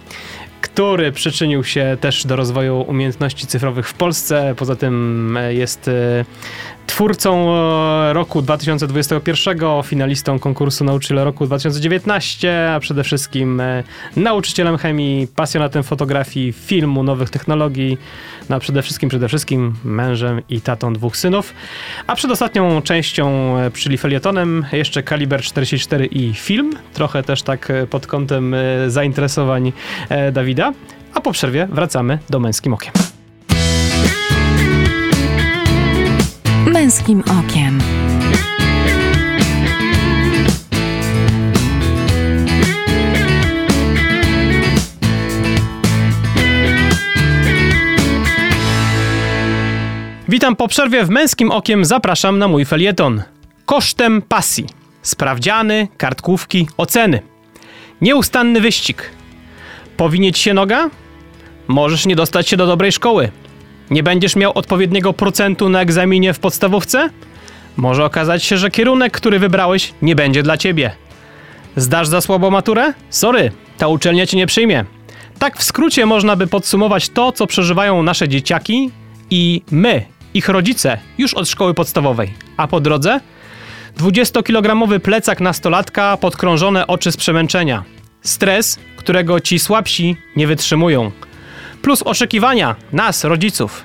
[0.61, 4.55] który przyczynił się też do rozwoju umiejętności cyfrowych w Polsce.
[4.57, 5.91] Poza tym e, jest
[6.87, 13.63] twórcą e, roku 2021, finalistą konkursu Nauczyciel Roku 2019, a przede wszystkim
[14.17, 17.99] nauczycielem chemii, pasjonatem fotografii, filmu, nowych technologii,
[18.49, 21.55] no a przede wszystkim, przede wszystkim mężem i tatą dwóch synów.
[22.07, 28.07] A przed ostatnią częścią, czyli felietonem, jeszcze Kaliber 44 i film, trochę też tak pod
[28.07, 28.57] kątem
[28.89, 29.73] zainteresowań.
[30.33, 30.73] Dawida,
[31.15, 33.14] a po przerwie wracamy do Męskim Okiem.
[36.75, 37.79] Męskim Okiem.
[50.29, 51.85] Witam po przerwie w Męskim Okiem.
[51.85, 53.23] Zapraszam na mój felieton.
[53.67, 54.67] Kosztem pasji.
[55.03, 57.23] Sprawdziany, kartkówki, oceny.
[58.01, 59.11] Nieustanny wyścig–
[59.97, 60.91] Powinieć się noga?
[61.69, 63.31] Możesz nie dostać się do dobrej szkoły.
[63.91, 67.11] Nie będziesz miał odpowiedniego procentu na egzaminie w podstawówce?
[67.77, 70.91] Może okazać się, że kierunek, który wybrałeś, nie będzie dla ciebie.
[71.77, 72.93] Zdasz za słabo maturę?
[73.11, 74.85] Sorry, ta uczelnia cię nie przyjmie.
[75.39, 78.91] Tak w skrócie można by podsumować to, co przeżywają nasze dzieciaki
[79.31, 80.05] i my,
[80.35, 82.35] ich rodzice, już od szkoły podstawowej.
[82.57, 83.21] A po drodze?
[83.99, 87.85] 20-kilogramowy plecak nastolatka, podkrążone oczy z przemęczenia.
[88.23, 91.11] Stres, którego ci słabsi nie wytrzymują.
[91.85, 93.85] Plus oczekiwania nas, rodziców.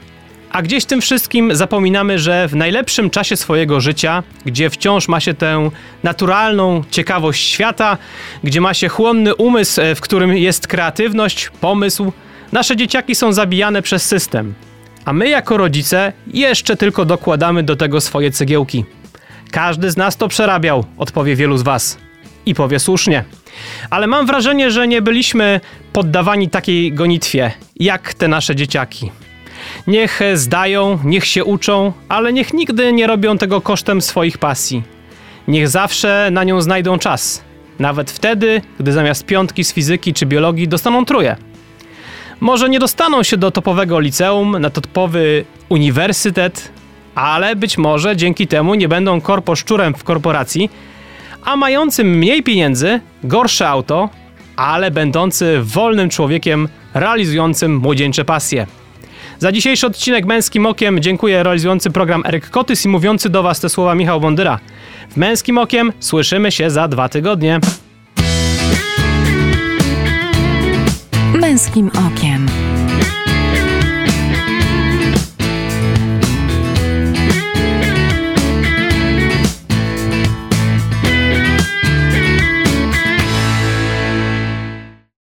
[0.52, 5.34] A gdzieś tym wszystkim zapominamy, że w najlepszym czasie swojego życia, gdzie wciąż ma się
[5.34, 5.70] tę
[6.04, 7.98] naturalną ciekawość świata,
[8.44, 12.12] gdzie ma się chłonny umysł, e, w którym jest kreatywność, pomysł,
[12.52, 14.54] nasze dzieciaki są zabijane przez system.
[15.06, 18.86] A my jako rodzice jeszcze tylko dokładamy do tego swoje cegiełki.
[19.52, 22.09] Każdy z nas to przerabiał, odpowie wielu z Was.
[22.46, 23.24] I powie słusznie.
[23.90, 25.62] Ale mam wrażenie, że nie byliśmy
[25.94, 29.12] poddawani takiej gonitwie, jak te nasze dzieciaki.
[29.88, 34.84] Niech zdają, niech się uczą, ale niech nigdy nie robią tego kosztem swoich pasji.
[35.48, 37.44] Niech zawsze na nią znajdą czas.
[37.80, 41.36] Nawet wtedy, gdy zamiast piątki z fizyki czy biologii dostaną truje.
[42.40, 46.72] Może nie dostaną się do topowego liceum, na topowy uniwersytet,
[47.16, 50.70] ale być może dzięki temu nie będą korposzczurem w korporacji,
[51.46, 54.10] a mającym mniej pieniędzy, gorsze auto,
[54.56, 58.68] ale będący wolnym człowiekiem realizującym młodzieńcze pasje.
[59.40, 63.70] Za dzisiejszy odcinek Męskim Okiem dziękuję realizujący program Eryk Kotys i mówiący do Was te
[63.70, 64.60] słowa Michał Bondyra.
[65.10, 67.60] W Męskim Okiem słyszymy się za dwa tygodnie.
[71.34, 72.69] Męskim Okiem.